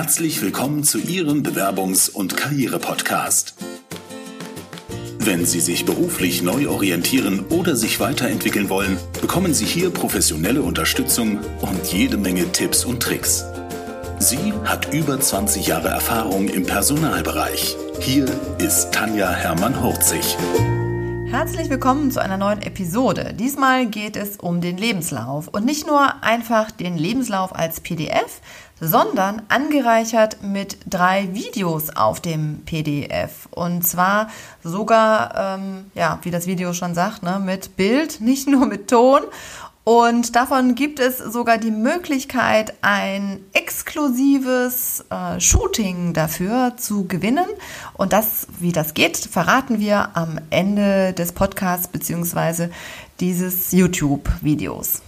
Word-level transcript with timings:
Herzlich 0.00 0.40
willkommen 0.42 0.84
zu 0.84 0.98
Ihrem 0.98 1.42
Bewerbungs- 1.42 2.08
und 2.08 2.36
Karriere-Podcast. 2.36 3.56
Wenn 5.18 5.44
Sie 5.44 5.58
sich 5.58 5.86
beruflich 5.86 6.40
neu 6.40 6.68
orientieren 6.68 7.44
oder 7.48 7.74
sich 7.74 7.98
weiterentwickeln 7.98 8.68
wollen, 8.68 8.96
bekommen 9.20 9.54
Sie 9.54 9.64
hier 9.64 9.90
professionelle 9.90 10.62
Unterstützung 10.62 11.40
und 11.62 11.84
jede 11.92 12.16
Menge 12.16 12.52
Tipps 12.52 12.84
und 12.84 13.02
Tricks. 13.02 13.44
Sie 14.20 14.52
hat 14.64 14.94
über 14.94 15.18
20 15.18 15.66
Jahre 15.66 15.88
Erfahrung 15.88 16.48
im 16.48 16.64
Personalbereich. 16.64 17.76
Hier 17.98 18.26
ist 18.58 18.92
Tanja 18.92 19.32
Hermann-Hurzig. 19.32 20.36
Herzlich 21.30 21.68
willkommen 21.68 22.10
zu 22.10 22.22
einer 22.22 22.38
neuen 22.38 22.62
Episode. 22.62 23.34
Diesmal 23.38 23.86
geht 23.86 24.16
es 24.16 24.36
um 24.36 24.62
den 24.62 24.78
Lebenslauf 24.78 25.48
und 25.48 25.66
nicht 25.66 25.86
nur 25.86 26.22
einfach 26.22 26.70
den 26.70 26.96
Lebenslauf 26.96 27.54
als 27.54 27.80
PDF, 27.80 28.40
sondern 28.80 29.42
angereichert 29.48 30.42
mit 30.42 30.78
drei 30.86 31.28
Videos 31.32 31.90
auf 31.90 32.20
dem 32.20 32.62
PDF. 32.64 33.48
Und 33.50 33.86
zwar 33.86 34.30
sogar, 34.62 35.58
ähm, 35.58 35.90
ja, 35.94 36.18
wie 36.22 36.30
das 36.30 36.46
Video 36.46 36.72
schon 36.72 36.94
sagt, 36.94 37.22
ne, 37.22 37.40
mit 37.44 37.76
Bild, 37.76 38.20
nicht 38.20 38.48
nur 38.48 38.66
mit 38.66 38.88
Ton. 38.88 39.22
Und 39.84 40.36
davon 40.36 40.74
gibt 40.74 41.00
es 41.00 41.16
sogar 41.16 41.56
die 41.56 41.70
Möglichkeit, 41.70 42.74
ein 42.82 43.40
exklusives 43.54 45.02
äh, 45.08 45.40
Shooting 45.40 46.12
dafür 46.12 46.74
zu 46.76 47.08
gewinnen. 47.08 47.46
Und 47.94 48.12
das, 48.12 48.48
wie 48.58 48.72
das 48.72 48.92
geht, 48.92 49.16
verraten 49.16 49.80
wir 49.80 50.14
am 50.14 50.38
Ende 50.50 51.14
des 51.14 51.32
Podcasts 51.32 51.88
beziehungsweise 51.88 52.70
dieses 53.18 53.72
YouTube-Videos. 53.72 55.00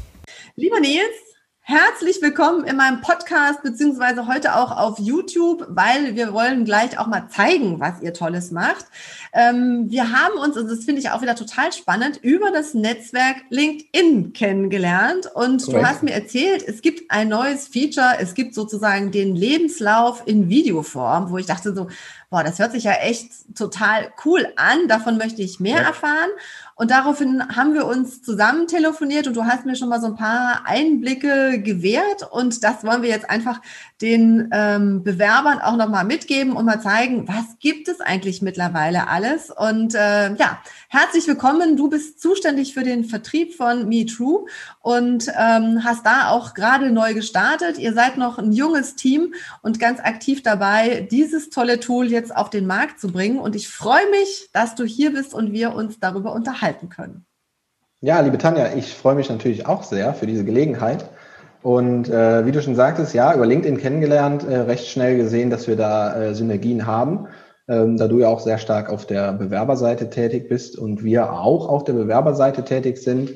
Lieber 0.57 0.81
Nils, 0.81 1.30
Herzlich 1.71 2.21
willkommen 2.21 2.65
in 2.65 2.77
meinem 2.77 3.01
Podcast, 3.01 3.63
beziehungsweise 3.63 4.27
heute 4.27 4.57
auch 4.57 4.77
auf 4.77 4.99
YouTube, 4.99 5.65
weil 5.69 6.17
wir 6.17 6.33
wollen 6.33 6.65
gleich 6.65 6.99
auch 6.99 7.07
mal 7.07 7.29
zeigen, 7.29 7.79
was 7.79 8.03
ihr 8.03 8.13
Tolles 8.13 8.51
macht. 8.51 8.87
Ähm, 9.33 9.89
wir 9.89 10.11
haben 10.11 10.37
uns, 10.37 10.57
und 10.57 10.69
das 10.69 10.83
finde 10.83 11.01
ich 11.01 11.11
auch 11.11 11.23
wieder 11.23 11.37
total 11.37 11.73
spannend, 11.73 12.17
über 12.25 12.51
das 12.51 12.75
Netzwerk 12.75 13.37
LinkedIn 13.51 14.33
kennengelernt. 14.33 15.31
Und 15.33 15.65
Correct. 15.65 15.69
du 15.69 15.89
hast 15.89 16.03
mir 16.03 16.13
erzählt, 16.13 16.65
es 16.67 16.83
gibt 16.83 17.09
ein 17.13 17.29
neues 17.29 17.69
Feature, 17.69 18.17
es 18.19 18.35
gibt 18.35 18.57
sozusagen 18.57 19.13
den 19.13 19.37
Lebenslauf 19.37 20.25
in 20.27 20.49
Videoform, 20.49 21.31
wo 21.31 21.39
ich 21.39 21.47
dachte 21.47 21.73
so, 21.73 21.87
boah, 22.31 22.45
das 22.45 22.61
hört 22.61 22.71
sich 22.71 22.85
ja 22.85 22.93
echt 22.93 23.57
total 23.57 24.13
cool 24.25 24.47
an, 24.55 24.87
davon 24.87 25.19
möchte 25.19 25.43
ich 25.43 25.59
mehr 25.59 25.79
ja. 25.79 25.89
erfahren. 25.89 26.31
Und 26.77 26.93
daraufhin 26.93 27.57
haben 27.57 27.75
wir 27.75 27.87
uns 27.87 28.23
zusammen 28.23 28.69
telefoniert 28.69 29.27
und 29.27 29.37
du 29.37 29.45
hast 29.45 29.67
mir 29.67 29.75
schon 29.75 29.89
mal 29.89 30.01
so 30.01 30.07
ein 30.07 30.17
paar 30.17 30.63
Einblicke 30.65 31.61
gewährt. 31.61 32.31
Und 32.31 32.63
das 32.63 32.85
wollen 32.85 33.03
wir 33.03 33.11
jetzt 33.11 33.29
einfach 33.29 33.61
den 34.01 34.49
ähm, 34.53 35.03
Bewerbern 35.03 35.61
auch 35.61 35.77
nochmal 35.77 36.05
mitgeben 36.05 36.55
und 36.55 36.65
mal 36.65 36.81
zeigen, 36.81 37.29
was 37.29 37.59
gibt 37.59 37.89
es 37.89 38.01
eigentlich 38.01 38.41
mittlerweile 38.41 39.09
alles. 39.09 39.51
Und 39.51 39.95
äh, 39.95 40.35
ja, 40.35 40.59
herzlich 40.89 41.27
willkommen. 41.27 41.77
Du 41.77 41.91
bist 41.91 42.21
zuständig 42.21 42.73
für 42.73 42.83
den 42.83 43.05
Vertrieb 43.05 43.55
von 43.55 43.89
MeTrue 43.89 44.47
und 44.81 45.29
ähm, 45.39 45.85
hast 45.85 46.07
da 46.07 46.31
auch 46.31 46.55
gerade 46.55 46.91
neu 46.91 47.13
gestartet. 47.13 47.79
Ihr 47.79 47.93
seid 47.93 48.17
noch 48.17 48.39
ein 48.39 48.53
junges 48.53 48.97
Team 48.97 49.35
und 49.61 49.79
ganz 49.79 50.01
aktiv 50.01 50.43
dabei, 50.43 51.07
dieses 51.11 51.51
tolle 51.51 51.79
Tool 51.79 52.11
jetzt 52.11 52.35
auf 52.35 52.49
den 52.49 52.67
Markt 52.67 53.01
zu 53.01 53.13
bringen. 53.13 53.39
Und 53.39 53.55
ich 53.55 53.69
freue 53.69 54.09
mich, 54.11 54.49
dass 54.55 54.75
du 54.75 54.85
hier 54.85 55.13
bist 55.13 55.35
und 55.35 55.53
wir 55.53 55.75
uns 55.75 56.01
darüber 56.01 56.33
unterhalten 56.33 56.89
können. 56.89 57.27
Ja, 58.03 58.21
liebe 58.21 58.39
Tanja, 58.39 58.73
ich 58.75 58.95
freue 58.95 59.15
mich 59.15 59.29
natürlich 59.29 59.67
auch 59.67 59.83
sehr 59.83 60.15
für 60.15 60.27
diese 60.27 60.43
Gelegenheit. 60.43 61.11
Und 61.63 62.09
äh, 62.09 62.47
wie 62.47 62.53
du 62.53 62.63
schon 62.63 62.75
sagtest, 62.75 63.13
ja, 63.13 63.35
über 63.35 63.45
LinkedIn 63.45 63.79
kennengelernt, 63.79 64.45
äh, 64.49 64.57
recht 64.61 64.87
schnell 64.87 65.17
gesehen, 65.17 65.51
dass 65.51 65.69
wir 65.69 65.77
da 65.77 66.15
äh, 66.17 66.35
Synergien 66.35 66.87
haben, 66.87 67.29
ähm, 67.69 67.99
da 67.99 68.09
du 68.09 68.19
ja 68.19 68.29
auch 68.29 68.41
sehr 68.41 68.59
stark 68.59 68.89
auf 68.89 69.07
der 69.07 69.33
Bewerberseite 69.35 70.09
tätig 70.09 70.49
bist 70.49 70.79
und 70.79 71.05
wir 71.05 71.33
auch 71.33 71.69
auf 71.69 71.85
der 71.85 71.93
Bewerberseite 71.93 72.65
tätig 72.65 72.97
sind, 72.99 73.31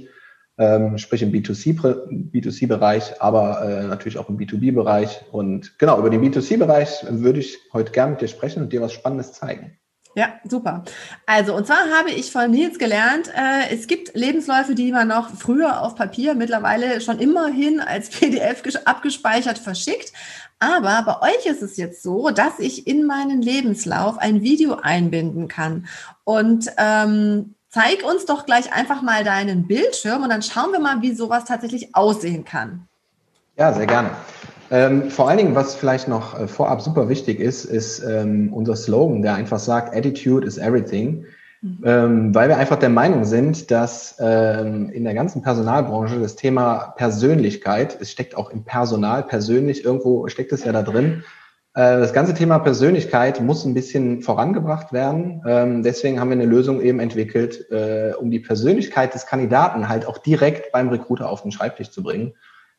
ähm, 0.56 0.96
sprich 0.98 1.22
im 1.22 1.32
B2C-Bereich, 1.32 3.20
aber 3.20 3.62
äh, 3.62 3.86
natürlich 3.86 4.18
auch 4.18 4.28
im 4.30 4.38
B2B-Bereich. 4.38 5.24
Und 5.30 5.78
genau, 5.78 5.98
über 5.98 6.08
den 6.10 6.22
B2C-Bereich 6.22 7.04
würde 7.10 7.40
ich 7.40 7.58
heute 7.72 7.92
gerne 7.92 8.12
mit 8.12 8.22
dir 8.22 8.28
sprechen 8.28 8.62
und 8.62 8.72
dir 8.72 8.80
was 8.80 8.92
Spannendes 8.92 9.32
zeigen. 9.32 9.76
Ja, 10.14 10.34
super. 10.48 10.84
Also, 11.26 11.56
und 11.56 11.66
zwar 11.66 11.88
habe 11.98 12.10
ich 12.10 12.30
von 12.30 12.50
Nils 12.50 12.78
gelernt, 12.78 13.28
äh, 13.34 13.74
es 13.74 13.88
gibt 13.88 14.14
Lebensläufe, 14.14 14.74
die 14.74 14.92
man 14.92 15.08
noch 15.08 15.30
früher 15.30 15.82
auf 15.82 15.96
Papier, 15.96 16.34
mittlerweile 16.34 17.00
schon 17.00 17.18
immerhin 17.18 17.80
als 17.80 18.10
PDF 18.20 18.62
abgespeichert 18.84 19.58
verschickt. 19.58 20.12
Aber 20.60 21.02
bei 21.02 21.30
euch 21.30 21.46
ist 21.46 21.62
es 21.62 21.76
jetzt 21.76 22.02
so, 22.02 22.30
dass 22.30 22.58
ich 22.58 22.86
in 22.86 23.04
meinen 23.04 23.42
Lebenslauf 23.42 24.18
ein 24.18 24.42
Video 24.42 24.76
einbinden 24.76 25.48
kann. 25.48 25.86
Und 26.22 26.70
ähm, 26.78 27.54
zeig 27.68 28.04
uns 28.04 28.24
doch 28.24 28.46
gleich 28.46 28.72
einfach 28.72 29.02
mal 29.02 29.24
deinen 29.24 29.66
Bildschirm 29.66 30.22
und 30.22 30.30
dann 30.30 30.42
schauen 30.42 30.72
wir 30.72 30.78
mal, 30.78 31.02
wie 31.02 31.12
sowas 31.12 31.44
tatsächlich 31.44 31.94
aussehen 31.94 32.44
kann. 32.44 32.88
Ja, 33.56 33.72
sehr 33.72 33.86
gerne. 33.86 34.10
Ähm, 34.70 35.10
vor 35.10 35.28
allen 35.28 35.38
Dingen, 35.38 35.54
was 35.54 35.74
vielleicht 35.74 36.08
noch 36.08 36.38
äh, 36.38 36.48
vorab 36.48 36.80
super 36.80 37.08
wichtig 37.08 37.40
ist, 37.40 37.64
ist 37.64 38.02
ähm, 38.02 38.52
unser 38.52 38.76
Slogan, 38.76 39.22
der 39.22 39.34
einfach 39.34 39.58
sagt, 39.58 39.94
Attitude 39.94 40.46
is 40.46 40.58
everything. 40.58 41.26
Mhm. 41.60 41.78
Ähm, 41.84 42.34
weil 42.34 42.48
wir 42.48 42.58
einfach 42.58 42.78
der 42.78 42.90
Meinung 42.90 43.24
sind, 43.24 43.70
dass 43.70 44.16
ähm, 44.20 44.90
in 44.90 45.04
der 45.04 45.14
ganzen 45.14 45.42
Personalbranche 45.42 46.20
das 46.20 46.36
Thema 46.36 46.94
Persönlichkeit, 46.96 47.98
es 48.00 48.10
steckt 48.10 48.36
auch 48.36 48.50
im 48.50 48.64
Personal 48.64 49.22
persönlich, 49.22 49.84
irgendwo 49.84 50.28
steckt 50.28 50.52
es 50.52 50.64
ja 50.64 50.72
da 50.72 50.82
drin, 50.82 51.24
äh, 51.74 51.98
das 51.98 52.12
ganze 52.12 52.34
Thema 52.34 52.58
Persönlichkeit 52.58 53.40
muss 53.40 53.64
ein 53.64 53.74
bisschen 53.74 54.22
vorangebracht 54.22 54.92
werden. 54.92 55.42
Ähm, 55.46 55.82
deswegen 55.82 56.20
haben 56.20 56.28
wir 56.28 56.36
eine 56.36 56.46
Lösung 56.46 56.80
eben 56.80 57.00
entwickelt, 57.00 57.70
äh, 57.70 58.12
um 58.18 58.30
die 58.30 58.40
Persönlichkeit 58.40 59.14
des 59.14 59.26
Kandidaten 59.26 59.88
halt 59.88 60.06
auch 60.06 60.18
direkt 60.18 60.70
beim 60.70 60.88
Recruiter 60.88 61.28
auf 61.28 61.42
den 61.42 61.50
Schreibtisch 61.50 61.90
zu 61.90 62.02
bringen. 62.02 62.34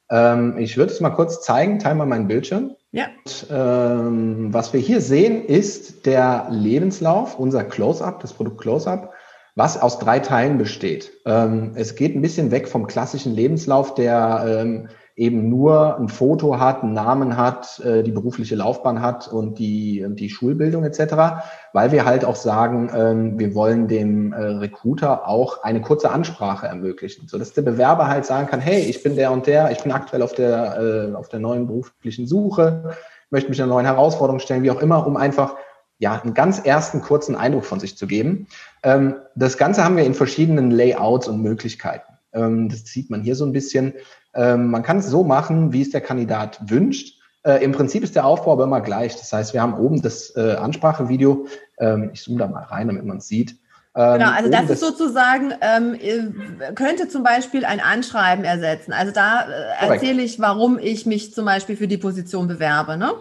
Ähm, 0.10 0.58
ich 0.58 0.78
würde 0.78 0.92
es 0.92 1.02
mal 1.02 1.10
kurz 1.12 1.42
zeigen, 1.42 1.80
teile 1.80 1.96
mal 1.96 2.06
meinen 2.06 2.28
Bildschirm. 2.28 2.76
Ja. 2.92 3.08
Und, 3.26 3.48
ähm, 3.52 4.54
was 4.54 4.74
wir 4.74 4.80
hier 4.80 5.02
sehen, 5.02 5.46
ist 5.46 6.06
der 6.06 6.48
Lebenslauf, 6.50 7.38
unser 7.40 7.64
Close-up, 7.64 8.22
das 8.22 8.34
Produkt 8.34 8.62
Close-up, 8.62 9.14
was 9.56 9.82
aus 9.82 10.00
drei 10.00 10.20
Teilen 10.20 10.58
besteht. 10.58 11.12
Ähm, 11.26 11.72
es 11.76 11.96
geht 11.96 12.16
ein 12.16 12.22
bisschen 12.22 12.52
weg 12.52 12.68
vom 12.68 12.88
klassischen 12.88 13.34
Lebenslauf, 13.34 13.96
der 13.96 14.46
ähm, 14.48 14.90
eben 15.16 15.50
nur 15.50 15.98
ein 15.98 16.10
Foto 16.10 16.60
hat, 16.60 16.84
einen 16.84 16.94
Namen 16.94 17.38
hat, 17.38 17.80
äh, 17.80 18.04
die 18.04 18.12
berufliche 18.12 18.56
Laufbahn 18.56 19.02
hat 19.02 19.30
und 19.30 19.60
die, 19.60 20.06
die 20.10 20.30
Schulbildung 20.30 20.84
etc., 20.84 21.46
weil 21.72 21.92
wir 21.92 22.06
halt 22.06 22.26
auch 22.26 22.36
sagen, 22.36 22.90
ähm, 22.94 23.40
wir 23.40 23.56
wollen 23.56 23.88
dem 23.88 24.34
äh, 24.34 24.42
Recruiter 24.42 25.28
auch 25.28 25.64
eine 25.64 25.82
kurze 25.82 26.12
Ansprache 26.12 26.68
ermöglichen, 26.68 27.28
so 27.30 27.38
dass 27.38 27.54
der 27.54 27.62
Bewerber 27.62 28.08
halt 28.08 28.26
sagen 28.26 28.48
kann, 28.48 28.60
hey, 28.60 28.82
ich 28.82 29.04
bin 29.04 29.16
der 29.16 29.32
und 29.32 29.48
der, 29.48 29.72
ich 29.72 29.84
bin 29.84 29.94
aktuell 29.94 30.22
auf 30.22 30.34
der, 30.34 31.12
äh, 31.14 31.16
auf 31.16 31.30
der 31.30 31.40
neuen 31.40 31.68
beruflichen 31.68 32.28
Suche, 32.28 32.96
möchte 33.30 33.50
mich 33.50 33.62
einer 33.62 33.72
neuen 33.72 33.86
Herausforderung 33.86 34.40
stellen, 34.40 34.64
wie 34.64 34.72
auch 34.72 34.82
immer, 34.82 35.08
um 35.08 35.16
einfach 35.16 35.56
ja, 35.98 36.22
einen 36.22 36.34
ganz 36.34 36.60
ersten 36.60 37.02
kurzen 37.02 37.36
Eindruck 37.36 37.64
von 37.64 37.80
sich 37.80 37.98
zu 37.98 38.06
geben. 38.06 38.48
Ähm, 38.84 39.16
das 39.36 39.58
Ganze 39.58 39.86
haben 39.86 39.96
wir 39.96 40.04
in 40.04 40.14
verschiedenen 40.14 40.72
Layouts 40.72 41.30
und 41.30 41.42
Möglichkeiten. 41.42 42.16
Ähm, 42.34 42.70
das 42.70 42.86
sieht 42.86 43.10
man 43.10 43.22
hier 43.22 43.36
so 43.36 43.46
ein 43.46 43.54
bisschen. 43.54 43.94
Ähm, 44.36 44.70
man 44.70 44.84
kann 44.84 44.98
es 44.98 45.08
so 45.08 45.24
machen, 45.24 45.74
wie 45.74 45.82
es 45.82 45.90
der 45.90 46.02
Kandidat 46.02 46.60
wünscht. 46.70 47.20
Äh, 47.44 47.64
Im 47.64 47.72
Prinzip 47.72 48.04
ist 48.04 48.16
der 48.16 48.26
Aufbau 48.26 48.54
aber 48.54 48.66
immer 48.66 48.82
gleich. 48.82 49.16
Das 49.16 49.32
heißt, 49.32 49.54
wir 49.54 49.62
haben 49.62 49.76
oben 49.76 50.02
das 50.02 50.36
äh, 50.36 50.56
Ansprachevideo. 50.56 51.48
Ähm, 51.80 52.12
ich 52.14 52.22
zoome 52.22 52.40
da 52.40 52.48
mal 52.48 52.64
rein, 52.64 52.88
damit 52.88 53.06
man 53.06 53.18
es 53.18 53.28
sieht. 53.28 53.58
Ähm, 53.96 54.20
genau, 54.20 54.32
also 54.32 54.52
das 54.52 54.70
ist 54.70 54.80
sozusagen, 54.82 55.54
ähm, 55.62 55.96
äh, 55.96 56.74
könnte 56.74 57.08
zum 57.08 57.24
Beispiel 57.24 57.64
ein 57.64 57.80
Anschreiben 57.80 58.44
ersetzen. 58.44 58.92
Also 58.92 59.14
da 59.14 59.46
äh, 59.48 59.88
erzähle 59.88 60.22
ich, 60.22 60.40
warum 60.40 60.78
ich 60.80 61.06
mich 61.06 61.34
zum 61.34 61.46
Beispiel 61.46 61.78
für 61.78 61.88
die 61.88 61.98
Position 61.98 62.48
bewerbe, 62.48 62.98
ne? 62.98 63.14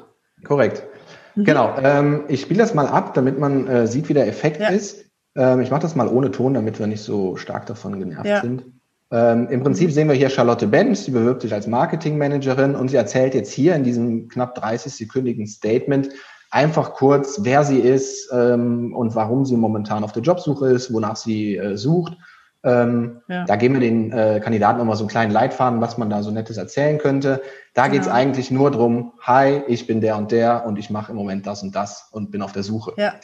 Korrekt. 0.42 0.82
Mhm. 1.36 1.44
Genau. 1.44 1.76
Ähm, 1.80 2.24
ich 2.28 2.40
spiele 2.40 2.58
das 2.58 2.74
mal 2.74 2.88
ab, 2.88 3.14
damit 3.14 3.38
man 3.38 3.68
äh, 3.68 3.86
sieht, 3.86 4.08
wie 4.08 4.14
der 4.14 4.26
Effekt 4.26 4.60
ja. 4.60 4.68
ist. 4.68 5.04
Ähm, 5.36 5.60
ich 5.60 5.70
mache 5.70 5.82
das 5.82 5.94
mal 5.94 6.08
ohne 6.08 6.32
Ton, 6.32 6.54
damit 6.54 6.78
wir 6.78 6.86
nicht 6.86 7.02
so 7.02 7.36
stark 7.36 7.66
davon 7.66 7.98
genervt 7.98 8.26
ja. 8.26 8.40
sind. 8.40 8.64
Ähm, 9.10 9.48
Im 9.48 9.62
Prinzip 9.62 9.90
sehen 9.90 10.08
wir 10.08 10.14
hier 10.14 10.30
Charlotte 10.30 10.66
Benz, 10.66 11.04
sie 11.04 11.10
bewirbt 11.10 11.42
sich 11.42 11.52
als 11.52 11.66
Marketingmanagerin 11.66 12.74
und 12.74 12.88
sie 12.88 12.96
erzählt 12.96 13.34
jetzt 13.34 13.52
hier 13.52 13.74
in 13.74 13.84
diesem 13.84 14.28
knapp 14.28 14.58
30-sekündigen 14.58 15.46
Statement 15.46 16.08
einfach 16.50 16.94
kurz, 16.94 17.40
wer 17.42 17.64
sie 17.64 17.80
ist 17.80 18.30
ähm, 18.32 18.94
und 18.94 19.14
warum 19.14 19.44
sie 19.44 19.56
momentan 19.56 20.04
auf 20.04 20.12
der 20.12 20.22
Jobsuche 20.22 20.68
ist, 20.68 20.92
wonach 20.92 21.16
sie 21.16 21.56
äh, 21.56 21.76
sucht. 21.76 22.16
Ähm, 22.62 23.20
ja. 23.28 23.44
Da 23.44 23.56
geben 23.56 23.74
wir 23.74 23.80
den 23.80 24.10
äh, 24.10 24.40
Kandidaten 24.42 24.78
nochmal 24.78 24.96
so 24.96 25.02
einen 25.02 25.10
kleinen 25.10 25.32
Leitfaden, 25.32 25.82
was 25.82 25.98
man 25.98 26.08
da 26.08 26.22
so 26.22 26.30
Nettes 26.30 26.56
erzählen 26.56 26.98
könnte. 26.98 27.42
Da 27.74 27.82
genau. 27.82 27.92
geht 27.92 28.02
es 28.02 28.08
eigentlich 28.08 28.50
nur 28.50 28.70
drum, 28.70 29.12
hi, 29.20 29.62
ich 29.66 29.86
bin 29.86 30.00
der 30.00 30.16
und 30.16 30.32
der 30.32 30.64
und 30.64 30.78
ich 30.78 30.88
mache 30.88 31.12
im 31.12 31.18
Moment 31.18 31.46
das 31.46 31.62
und 31.62 31.74
das 31.74 32.08
und 32.10 32.30
bin 32.30 32.40
auf 32.40 32.52
der 32.52 32.62
Suche. 32.62 32.92
Ja. 32.96 33.14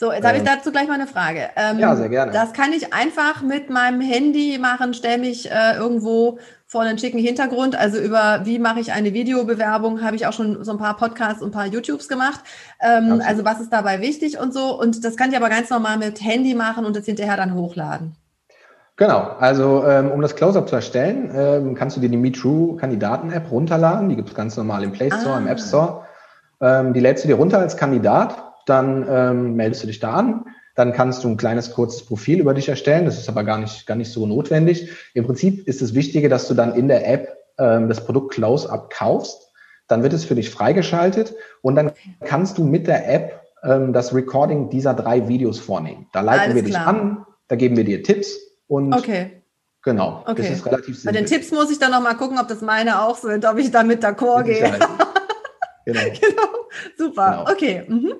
So, 0.00 0.12
jetzt 0.12 0.24
habe 0.24 0.36
ich 0.36 0.44
ähm, 0.44 0.48
dazu 0.48 0.70
gleich 0.70 0.86
mal 0.86 0.94
eine 0.94 1.08
Frage. 1.08 1.50
Ähm, 1.56 1.80
ja, 1.80 1.96
sehr 1.96 2.08
gerne. 2.08 2.30
Das 2.30 2.52
kann 2.52 2.72
ich 2.72 2.94
einfach 2.94 3.42
mit 3.42 3.68
meinem 3.68 4.00
Handy 4.00 4.56
machen, 4.58 4.94
stelle 4.94 5.18
mich 5.18 5.50
äh, 5.50 5.76
irgendwo 5.76 6.38
vor 6.66 6.82
einen 6.82 6.98
schicken 6.98 7.18
Hintergrund. 7.18 7.74
Also 7.74 7.98
über 7.98 8.42
wie 8.44 8.60
mache 8.60 8.78
ich 8.78 8.92
eine 8.92 9.12
Videobewerbung, 9.12 10.00
habe 10.02 10.14
ich 10.14 10.28
auch 10.28 10.32
schon 10.32 10.62
so 10.62 10.70
ein 10.70 10.78
paar 10.78 10.96
Podcasts 10.96 11.42
und 11.42 11.48
ein 11.48 11.52
paar 11.52 11.66
YouTubes 11.66 12.06
gemacht. 12.06 12.40
Ähm, 12.80 13.20
also 13.26 13.44
was 13.44 13.60
ist 13.60 13.72
dabei 13.72 14.00
wichtig 14.00 14.38
und 14.38 14.54
so. 14.54 14.78
Und 14.78 15.04
das 15.04 15.16
kann 15.16 15.32
ich 15.32 15.36
aber 15.36 15.48
ganz 15.48 15.68
normal 15.68 15.98
mit 15.98 16.22
Handy 16.22 16.54
machen 16.54 16.84
und 16.84 16.94
das 16.94 17.04
hinterher 17.04 17.36
dann 17.36 17.54
hochladen. 17.54 18.14
Genau, 18.94 19.36
also 19.40 19.84
ähm, 19.84 20.12
um 20.12 20.20
das 20.20 20.36
Close-Up 20.36 20.68
zu 20.68 20.76
erstellen, 20.76 21.32
ähm, 21.34 21.74
kannst 21.74 21.96
du 21.96 22.00
dir 22.00 22.08
die 22.08 22.16
MeTrue-Kandidaten-App 22.16 23.50
runterladen. 23.50 24.08
Die 24.08 24.16
gibt 24.16 24.28
es 24.28 24.34
ganz 24.36 24.56
normal 24.56 24.84
im 24.84 24.92
Play 24.92 25.10
Store, 25.10 25.34
ah. 25.34 25.38
im 25.38 25.48
App 25.48 25.58
Store. 25.58 26.04
Ähm, 26.60 26.92
die 26.92 27.00
lädst 27.00 27.24
du 27.24 27.28
dir 27.28 27.36
runter 27.36 27.58
als 27.58 27.76
Kandidat, 27.76 28.47
dann 28.68 29.06
ähm, 29.08 29.54
meldest 29.54 29.82
du 29.82 29.86
dich 29.86 30.00
da 30.00 30.12
an, 30.12 30.44
dann 30.74 30.92
kannst 30.92 31.24
du 31.24 31.28
ein 31.28 31.36
kleines 31.36 31.72
kurzes 31.72 32.04
Profil 32.06 32.38
über 32.38 32.54
dich 32.54 32.68
erstellen. 32.68 33.04
Das 33.04 33.18
ist 33.18 33.28
aber 33.28 33.42
gar 33.42 33.58
nicht, 33.58 33.86
gar 33.86 33.96
nicht 33.96 34.12
so 34.12 34.26
notwendig. 34.26 34.90
Im 35.14 35.26
Prinzip 35.26 35.66
ist 35.66 35.82
das 35.82 35.94
Wichtige, 35.94 36.28
dass 36.28 36.46
du 36.46 36.54
dann 36.54 36.74
in 36.74 36.86
der 36.86 37.08
App 37.08 37.36
ähm, 37.58 37.88
das 37.88 38.04
Produkt 38.04 38.34
Close-Up 38.34 38.90
kaufst. 38.90 39.52
Dann 39.88 40.02
wird 40.02 40.12
es 40.12 40.24
für 40.24 40.34
dich 40.34 40.50
freigeschaltet 40.50 41.34
und 41.62 41.74
dann 41.74 41.92
kannst 42.24 42.58
du 42.58 42.64
mit 42.64 42.86
der 42.86 43.12
App 43.12 43.40
ähm, 43.64 43.92
das 43.92 44.14
Recording 44.14 44.70
dieser 44.70 44.94
drei 44.94 45.26
Videos 45.28 45.58
vornehmen. 45.58 46.06
Da 46.12 46.20
leiten 46.20 46.42
Alles 46.42 46.54
wir 46.54 46.62
dich 46.62 46.78
an, 46.78 47.26
da 47.48 47.56
geben 47.56 47.76
wir 47.76 47.84
dir 47.84 48.02
Tipps 48.02 48.38
und 48.66 48.92
okay. 48.92 49.42
genau, 49.82 50.22
okay. 50.26 50.42
das 50.42 50.50
ist 50.50 50.66
relativ 50.66 50.96
simpel. 50.96 51.12
Bei 51.12 51.18
den 51.18 51.26
Tipps 51.26 51.50
muss 51.50 51.70
ich 51.70 51.78
dann 51.78 51.90
nochmal 51.90 52.16
gucken, 52.16 52.38
ob 52.38 52.48
das 52.48 52.60
meine 52.60 53.02
auch 53.02 53.16
sind, 53.16 53.46
ob 53.46 53.58
ich 53.58 53.70
damit 53.70 54.04
d'accord 54.04 54.44
gehe. 54.44 54.60
genau. 55.86 56.00
genau. 56.02 56.48
Super. 56.96 57.30
Genau. 57.30 57.50
Okay. 57.50 57.84
Mhm. 57.88 58.12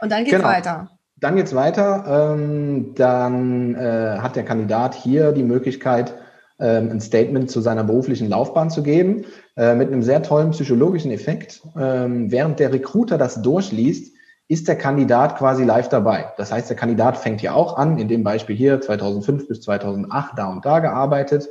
Und 0.00 0.12
dann 0.12 0.24
geht's 0.24 0.36
genau. 0.36 0.48
weiter. 0.48 0.90
Dann 1.16 1.36
geht's 1.36 1.54
weiter. 1.54 2.34
Ähm, 2.34 2.94
dann 2.94 3.74
äh, 3.74 4.18
hat 4.20 4.36
der 4.36 4.44
Kandidat 4.44 4.94
hier 4.94 5.32
die 5.32 5.42
Möglichkeit, 5.42 6.14
ähm, 6.60 6.90
ein 6.90 7.00
Statement 7.00 7.50
zu 7.50 7.60
seiner 7.60 7.84
beruflichen 7.84 8.28
Laufbahn 8.28 8.70
zu 8.70 8.82
geben, 8.82 9.24
äh, 9.56 9.74
mit 9.74 9.88
einem 9.88 10.02
sehr 10.02 10.22
tollen 10.22 10.50
psychologischen 10.50 11.10
Effekt. 11.10 11.62
Ähm, 11.78 12.30
während 12.30 12.60
der 12.60 12.72
Recruiter 12.72 13.18
das 13.18 13.42
durchliest, 13.42 14.14
ist 14.48 14.66
der 14.66 14.76
Kandidat 14.76 15.36
quasi 15.36 15.64
live 15.64 15.88
dabei. 15.88 16.32
Das 16.36 16.50
heißt, 16.50 16.70
der 16.70 16.76
Kandidat 16.76 17.18
fängt 17.18 17.42
ja 17.42 17.52
auch 17.52 17.76
an, 17.76 17.98
in 17.98 18.08
dem 18.08 18.24
Beispiel 18.24 18.56
hier 18.56 18.80
2005 18.80 19.46
bis 19.46 19.60
2008 19.60 20.38
da 20.38 20.50
und 20.50 20.64
da 20.64 20.78
gearbeitet. 20.78 21.48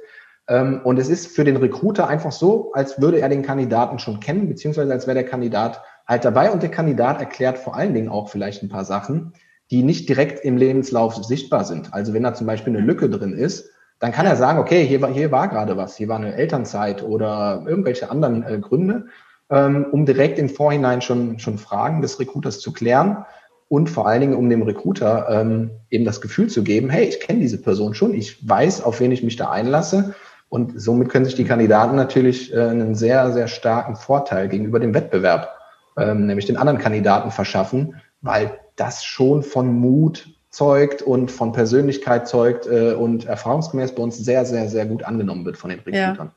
Ähm, 0.49 0.81
und 0.83 0.97
es 0.97 1.09
ist 1.09 1.27
für 1.27 1.43
den 1.43 1.57
Recruiter 1.57 2.07
einfach 2.07 2.31
so, 2.31 2.71
als 2.73 2.99
würde 2.99 3.19
er 3.19 3.29
den 3.29 3.43
Kandidaten 3.43 3.99
schon 3.99 4.19
kennen, 4.19 4.47
beziehungsweise 4.47 4.91
als 4.91 5.05
wäre 5.05 5.15
der 5.15 5.25
Kandidat 5.25 5.81
halt 6.07 6.25
dabei 6.25 6.51
und 6.51 6.63
der 6.63 6.71
Kandidat 6.71 7.19
erklärt 7.19 7.57
vor 7.57 7.75
allen 7.75 7.93
Dingen 7.93 8.09
auch 8.09 8.29
vielleicht 8.29 8.63
ein 8.63 8.69
paar 8.69 8.85
Sachen, 8.85 9.33
die 9.69 9.83
nicht 9.83 10.07
direkt 10.07 10.43
im 10.45 10.57
Lebenslauf 10.57 11.15
sichtbar 11.15 11.65
sind. 11.65 11.93
Also 11.93 12.13
wenn 12.13 12.23
da 12.23 12.33
zum 12.33 12.47
Beispiel 12.47 12.75
eine 12.75 12.85
Lücke 12.85 13.09
drin 13.09 13.33
ist, 13.33 13.69
dann 13.99 14.11
kann 14.11 14.25
er 14.25 14.35
sagen, 14.35 14.59
okay, 14.59 14.85
hier 14.85 15.01
war, 15.01 15.11
hier 15.11 15.31
war 15.31 15.47
gerade 15.47 15.75
was, 15.75 15.97
hier 15.97 16.07
war 16.07 16.17
eine 16.17 16.35
Elternzeit 16.35 17.03
oder 17.03 17.63
irgendwelche 17.67 18.09
anderen 18.11 18.43
äh, 18.43 18.59
Gründe 18.59 19.07
ähm, 19.49 19.85
um 19.91 20.05
direkt 20.05 20.39
im 20.39 20.49
Vorhinein 20.49 21.01
schon, 21.01 21.39
schon 21.39 21.57
Fragen 21.57 22.01
des 22.01 22.19
Recruiters 22.19 22.59
zu 22.59 22.73
klären 22.73 23.25
und 23.69 23.89
vor 23.89 24.07
allen 24.07 24.21
Dingen, 24.21 24.35
um 24.35 24.49
dem 24.49 24.61
Recruiter 24.61 25.27
ähm, 25.29 25.71
eben 25.89 26.05
das 26.05 26.21
Gefühl 26.21 26.47
zu 26.47 26.63
geben, 26.63 26.89
hey, 26.89 27.05
ich 27.05 27.19
kenne 27.19 27.39
diese 27.39 27.61
Person 27.61 27.93
schon, 27.93 28.13
ich 28.13 28.47
weiß, 28.47 28.83
auf 28.83 28.99
wen 28.99 29.11
ich 29.11 29.23
mich 29.23 29.35
da 29.35 29.49
einlasse. 29.49 30.15
Und 30.49 30.79
somit 30.79 31.09
können 31.09 31.25
sich 31.25 31.35
die 31.35 31.43
Kandidaten 31.43 31.97
natürlich 31.97 32.53
äh, 32.53 32.61
einen 32.61 32.95
sehr, 32.95 33.33
sehr 33.33 33.49
starken 33.49 33.97
Vorteil 33.97 34.47
gegenüber 34.47 34.79
dem 34.79 34.93
Wettbewerb, 34.93 35.49
ähm, 35.97 36.25
nämlich 36.25 36.45
den 36.45 36.57
anderen 36.57 36.79
Kandidaten 36.79 37.31
verschaffen, 37.31 37.95
weil 38.21 38.59
das 38.75 39.03
schon 39.03 39.43
von 39.43 39.73
Mut 39.73 40.29
zeugt 40.49 41.01
und 41.01 41.31
von 41.31 41.51
Persönlichkeit 41.51 42.27
zeugt 42.27 42.67
äh, 42.67 42.93
und 42.93 43.25
erfahrungsgemäß 43.25 43.93
bei 43.95 44.03
uns 44.03 44.17
sehr, 44.17 44.45
sehr, 44.45 44.69
sehr 44.69 44.85
gut 44.85 45.03
angenommen 45.03 45.45
wird 45.45 45.57
von 45.57 45.69
den 45.69 45.79
Recruitern. 45.79 46.17
Ja. 46.17 46.31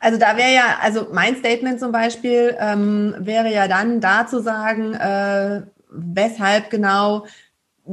Also 0.00 0.18
da 0.18 0.36
wäre 0.36 0.52
ja, 0.52 0.76
also 0.82 1.06
mein 1.12 1.36
Statement 1.36 1.78
zum 1.78 1.92
Beispiel 1.92 2.56
ähm, 2.58 3.14
wäre 3.18 3.52
ja 3.52 3.68
dann 3.68 4.00
da 4.00 4.26
zu 4.26 4.42
sagen, 4.42 4.94
äh, 4.94 5.62
weshalb 5.88 6.70
genau 6.70 7.26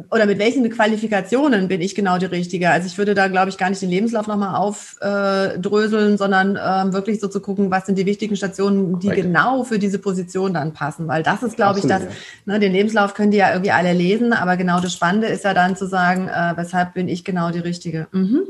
oder 0.10 0.26
mit 0.26 0.40
welchen 0.40 0.70
Qualifikationen 0.70 1.68
bin 1.68 1.82
ich 1.82 1.96
genau 1.96 2.18
die 2.18 2.26
Richtige? 2.26 2.70
Also 2.70 2.88
ich 2.88 2.98
würde 2.98 3.14
da, 3.14 3.28
glaube 3.28 3.50
ich, 3.50 3.58
gar 3.58 3.70
nicht 3.70 3.82
den 3.82 3.90
Lebenslauf 3.90 4.26
nochmal 4.26 4.56
aufdröseln, 4.56 6.18
sondern 6.18 6.58
ähm, 6.64 6.94
wirklich 6.94 7.20
so 7.20 7.28
zu 7.28 7.42
gucken, 7.42 7.72
was 7.72 7.88
sind 7.88 7.98
die 7.98 8.06
wichtigen 8.06 8.38
Stationen, 8.38 9.00
die 9.00 9.10
right. 9.10 9.22
genau 9.22 9.66
für 9.66 9.80
diese 9.80 10.00
Position 10.00 10.54
dann 10.54 10.72
passen. 10.74 11.10
Weil 11.10 11.24
das 11.24 11.44
ist, 11.44 11.58
glaube 11.58 11.80
ich, 11.80 11.88
das, 11.88 12.04
ne, 12.46 12.60
den 12.60 12.72
Lebenslauf 12.72 13.14
können 13.14 13.32
die 13.32 13.38
ja 13.38 13.52
irgendwie 13.52 13.72
alle 13.72 13.92
lesen, 13.92 14.32
aber 14.32 14.56
genau 14.56 14.80
das 14.80 14.94
Spannende 14.94 15.28
ist 15.28 15.44
ja 15.44 15.54
dann 15.54 15.76
zu 15.76 15.88
sagen, 15.88 16.30
äh, 16.30 16.54
weshalb 16.56 16.94
bin 16.94 17.10
ich 17.10 17.26
genau 17.26 17.52
die 17.52 17.60
Richtige. 17.60 18.08
Mhm. 18.14 18.44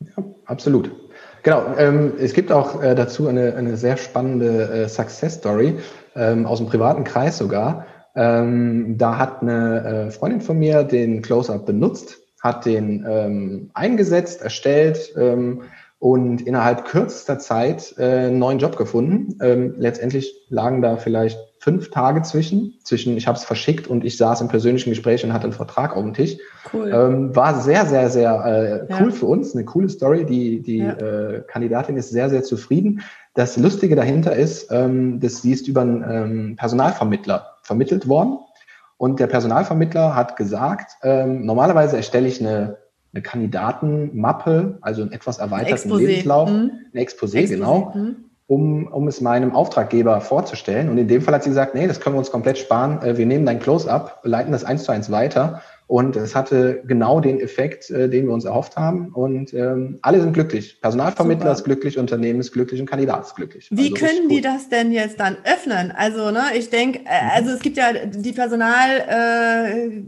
Ja, 0.00 0.24
absolut. 0.46 0.92
Genau, 1.42 1.74
ähm, 1.76 2.14
es 2.18 2.32
gibt 2.32 2.52
auch 2.52 2.82
äh, 2.82 2.94
dazu 2.94 3.26
eine, 3.28 3.54
eine 3.56 3.76
sehr 3.76 3.96
spannende 3.96 4.70
äh, 4.70 4.88
Success 4.88 5.34
Story 5.34 5.76
ähm, 6.14 6.46
aus 6.46 6.58
dem 6.58 6.68
privaten 6.68 7.04
Kreis 7.04 7.36
sogar. 7.36 7.84
Ähm, 8.14 8.96
da 8.96 9.18
hat 9.18 9.42
eine 9.42 10.06
äh, 10.06 10.10
Freundin 10.10 10.40
von 10.40 10.58
mir 10.58 10.84
den 10.84 11.22
Close-Up 11.22 11.66
benutzt, 11.66 12.18
hat 12.40 12.66
den 12.66 13.04
ähm, 13.08 13.70
eingesetzt, 13.74 14.42
erstellt 14.42 15.14
ähm, 15.16 15.62
und 15.98 16.42
innerhalb 16.42 16.84
kürzester 16.84 17.38
Zeit 17.38 17.94
äh, 17.96 18.26
einen 18.26 18.38
neuen 18.38 18.58
Job 18.58 18.76
gefunden. 18.76 19.38
Ähm, 19.40 19.74
letztendlich 19.78 20.34
lagen 20.48 20.82
da 20.82 20.96
vielleicht 20.96 21.38
fünf 21.58 21.90
Tage 21.90 22.20
zwischen, 22.20 22.74
zwischen 22.84 23.16
ich 23.16 23.26
habe 23.26 23.38
es 23.38 23.44
verschickt 23.44 23.88
und 23.88 24.04
ich 24.04 24.18
saß 24.18 24.42
im 24.42 24.48
persönlichen 24.48 24.90
Gespräch 24.90 25.24
und 25.24 25.32
hatte 25.32 25.44
einen 25.44 25.54
Vertrag 25.54 25.96
auf 25.96 26.02
dem 26.02 26.12
Tisch. 26.12 26.36
Cool. 26.72 26.92
Ähm, 26.92 27.34
war 27.34 27.58
sehr, 27.58 27.86
sehr, 27.86 28.10
sehr 28.10 28.86
äh, 28.90 28.94
cool 29.00 29.08
ja. 29.08 29.14
für 29.14 29.26
uns, 29.26 29.54
eine 29.54 29.64
coole 29.64 29.88
Story. 29.88 30.26
Die, 30.26 30.60
die 30.60 30.78
ja. 30.78 30.92
äh, 30.92 31.42
Kandidatin 31.48 31.96
ist 31.96 32.10
sehr, 32.10 32.28
sehr 32.28 32.42
zufrieden. 32.42 33.00
Das 33.32 33.56
Lustige 33.56 33.96
dahinter 33.96 34.36
ist, 34.36 34.70
ähm, 34.70 35.20
dass 35.20 35.40
sie 35.40 35.52
ist 35.52 35.66
über 35.66 35.80
einen 35.80 36.04
ähm, 36.06 36.56
Personalvermittler 36.56 37.53
vermittelt 37.64 38.08
worden. 38.08 38.38
Und 38.96 39.18
der 39.18 39.26
Personalvermittler 39.26 40.14
hat 40.14 40.36
gesagt, 40.36 40.92
ähm, 41.02 41.44
normalerweise 41.44 41.96
erstelle 41.96 42.28
ich 42.28 42.40
eine, 42.40 42.78
eine 43.12 43.22
Kandidatenmappe, 43.22 44.78
also 44.80 45.02
einen 45.02 45.12
etwas 45.12 45.38
erweiterten 45.38 45.92
ein 45.92 45.98
Lebenslauf, 45.98 46.48
mhm. 46.48 46.70
ein 46.92 47.00
Exposé, 47.00 47.40
Exposé 47.40 47.48
genau. 47.48 47.92
Mhm 47.94 48.16
um, 48.46 48.86
um 48.88 49.08
es 49.08 49.20
meinem 49.20 49.54
Auftraggeber 49.54 50.20
vorzustellen. 50.20 50.90
Und 50.90 50.98
in 50.98 51.08
dem 51.08 51.22
Fall 51.22 51.34
hat 51.34 51.44
sie 51.44 51.50
gesagt, 51.50 51.74
nee, 51.74 51.86
das 51.86 52.00
können 52.00 52.14
wir 52.14 52.18
uns 52.18 52.30
komplett 52.30 52.58
sparen. 52.58 53.00
Äh, 53.02 53.16
wir 53.16 53.26
nehmen 53.26 53.46
dein 53.46 53.58
Close-up, 53.58 54.20
leiten 54.22 54.52
das 54.52 54.64
eins 54.64 54.84
zu 54.84 54.92
eins 54.92 55.10
weiter. 55.10 55.62
Und 55.86 56.16
es 56.16 56.34
hatte 56.34 56.82
genau 56.86 57.20
den 57.20 57.40
Effekt, 57.40 57.90
äh, 57.90 58.08
den 58.08 58.26
wir 58.26 58.32
uns 58.32 58.44
erhofft 58.44 58.76
haben. 58.76 59.10
Und 59.12 59.52
ähm, 59.52 59.98
alle 60.00 60.20
sind 60.20 60.32
glücklich. 60.32 60.80
Personalvermittler 60.80 61.42
Super. 61.42 61.52
ist 61.52 61.64
glücklich, 61.64 61.98
Unternehmen 61.98 62.40
ist 62.40 62.52
glücklich 62.52 62.80
und 62.80 62.86
Kandidat 62.86 63.26
ist 63.26 63.36
glücklich. 63.36 63.68
Wie 63.70 63.92
also 63.92 63.94
können 63.94 64.28
die 64.28 64.40
das 64.40 64.70
denn 64.70 64.92
jetzt 64.92 65.20
dann 65.20 65.36
öffnen? 65.44 65.92
Also, 65.94 66.30
ne, 66.30 66.42
ich 66.56 66.70
denke, 66.70 67.00
äh, 67.00 67.36
also 67.36 67.50
es 67.50 67.60
gibt 67.60 67.76
ja 67.76 67.92
die 67.92 68.32
Personal, 68.32 68.88
äh, 69.08 70.02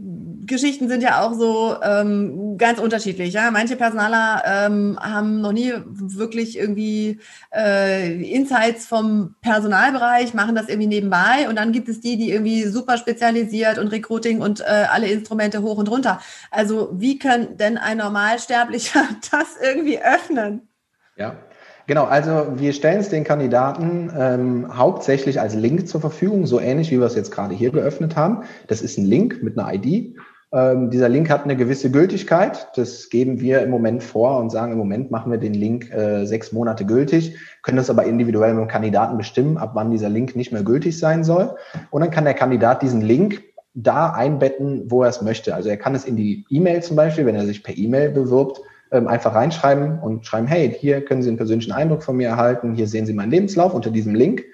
Geschichten 0.47 0.89
sind 0.89 1.03
ja 1.03 1.21
auch 1.21 1.33
so 1.33 1.75
ähm, 1.83 2.57
ganz 2.57 2.79
unterschiedlich. 2.79 3.33
Ja? 3.33 3.51
Manche 3.51 3.75
Personaler 3.75 4.43
ähm, 4.45 4.97
haben 4.99 5.41
noch 5.41 5.51
nie 5.51 5.73
wirklich 5.85 6.57
irgendwie 6.57 7.19
äh, 7.53 8.13
Insights 8.23 8.87
vom 8.87 9.35
Personalbereich, 9.41 10.33
machen 10.33 10.55
das 10.55 10.69
irgendwie 10.69 10.87
nebenbei. 10.87 11.47
Und 11.49 11.57
dann 11.57 11.71
gibt 11.71 11.89
es 11.89 11.99
die, 11.99 12.17
die 12.17 12.31
irgendwie 12.31 12.63
super 12.63 12.97
spezialisiert 12.97 13.77
und 13.77 13.91
Recruiting 13.91 14.41
und 14.41 14.61
äh, 14.61 14.85
alle 14.91 15.07
Instrumente 15.07 15.61
hoch 15.61 15.77
und 15.77 15.89
runter. 15.89 16.19
Also 16.49 16.89
wie 16.93 17.19
kann 17.19 17.57
denn 17.57 17.77
ein 17.77 17.97
Normalsterblicher 17.97 19.03
das 19.31 19.55
irgendwie 19.61 19.99
öffnen? 19.99 20.67
Ja, 21.17 21.35
Genau, 21.87 22.03
also 22.03 22.47
wir 22.57 22.73
stellen 22.73 22.99
es 22.99 23.07
den 23.07 23.23
Kandidaten 23.23 24.11
ähm, 24.13 24.77
hauptsächlich 24.77 25.39
als 25.39 25.55
Link 25.55 25.87
zur 25.87 26.01
Verfügung, 26.01 26.45
so 26.45 26.59
ähnlich 26.59 26.91
wie 26.91 26.99
wir 26.99 27.05
es 27.05 27.15
jetzt 27.15 27.31
gerade 27.31 27.55
hier 27.55 27.71
geöffnet 27.71 28.17
haben. 28.17 28.43
Das 28.67 28.81
ist 28.81 28.97
ein 28.97 29.05
Link 29.05 29.41
mit 29.41 29.57
einer 29.57 29.73
ID 29.73 30.17
ähm, 30.53 30.89
dieser 30.89 31.09
Link 31.09 31.29
hat 31.29 31.43
eine 31.43 31.57
gewisse 31.57 31.91
Gültigkeit. 31.91 32.69
Das 32.75 33.09
geben 33.09 33.41
wir 33.41 33.61
im 33.61 33.69
Moment 33.69 34.01
vor 34.01 34.39
und 34.39 34.49
sagen, 34.49 34.71
im 34.71 34.77
Moment 34.77 35.11
machen 35.11 35.31
wir 35.31 35.39
den 35.39 35.53
Link 35.53 35.91
äh, 35.91 36.25
sechs 36.25 36.53
Monate 36.53 36.85
gültig, 36.85 37.37
können 37.63 37.77
das 37.77 37.89
aber 37.89 38.05
individuell 38.05 38.53
mit 38.53 38.61
dem 38.63 38.69
Kandidaten 38.69 39.17
bestimmen, 39.17 39.57
ab 39.57 39.71
wann 39.73 39.91
dieser 39.91 40.09
Link 40.09 40.35
nicht 40.35 40.53
mehr 40.53 40.63
gültig 40.63 40.97
sein 40.97 41.23
soll. 41.23 41.55
Und 41.91 42.01
dann 42.01 42.11
kann 42.11 42.23
der 42.23 42.33
Kandidat 42.33 42.81
diesen 42.81 43.01
Link 43.01 43.43
da 43.73 44.11
einbetten, 44.11 44.89
wo 44.89 45.03
er 45.03 45.09
es 45.09 45.21
möchte. 45.21 45.53
Also 45.53 45.69
er 45.69 45.77
kann 45.77 45.93
es 45.93 46.05
in 46.05 46.15
die 46.15 46.45
E-Mail 46.49 46.81
zum 46.81 46.95
Beispiel, 46.95 47.25
wenn 47.25 47.35
er 47.35 47.45
sich 47.45 47.63
per 47.63 47.77
E-Mail 47.77 48.09
bewirbt, 48.09 48.61
ähm, 48.91 49.07
einfach 49.07 49.35
reinschreiben 49.35 49.99
und 49.99 50.25
schreiben, 50.25 50.47
hey, 50.47 50.73
hier 50.79 51.03
können 51.03 51.21
Sie 51.21 51.29
einen 51.29 51.37
persönlichen 51.37 51.73
Eindruck 51.73 52.03
von 52.03 52.15
mir 52.15 52.29
erhalten, 52.29 52.73
hier 52.73 52.87
sehen 52.87 53.05
Sie 53.05 53.13
meinen 53.13 53.31
Lebenslauf 53.31 53.73
unter 53.73 53.91
diesem 53.91 54.15
Link. 54.15 54.45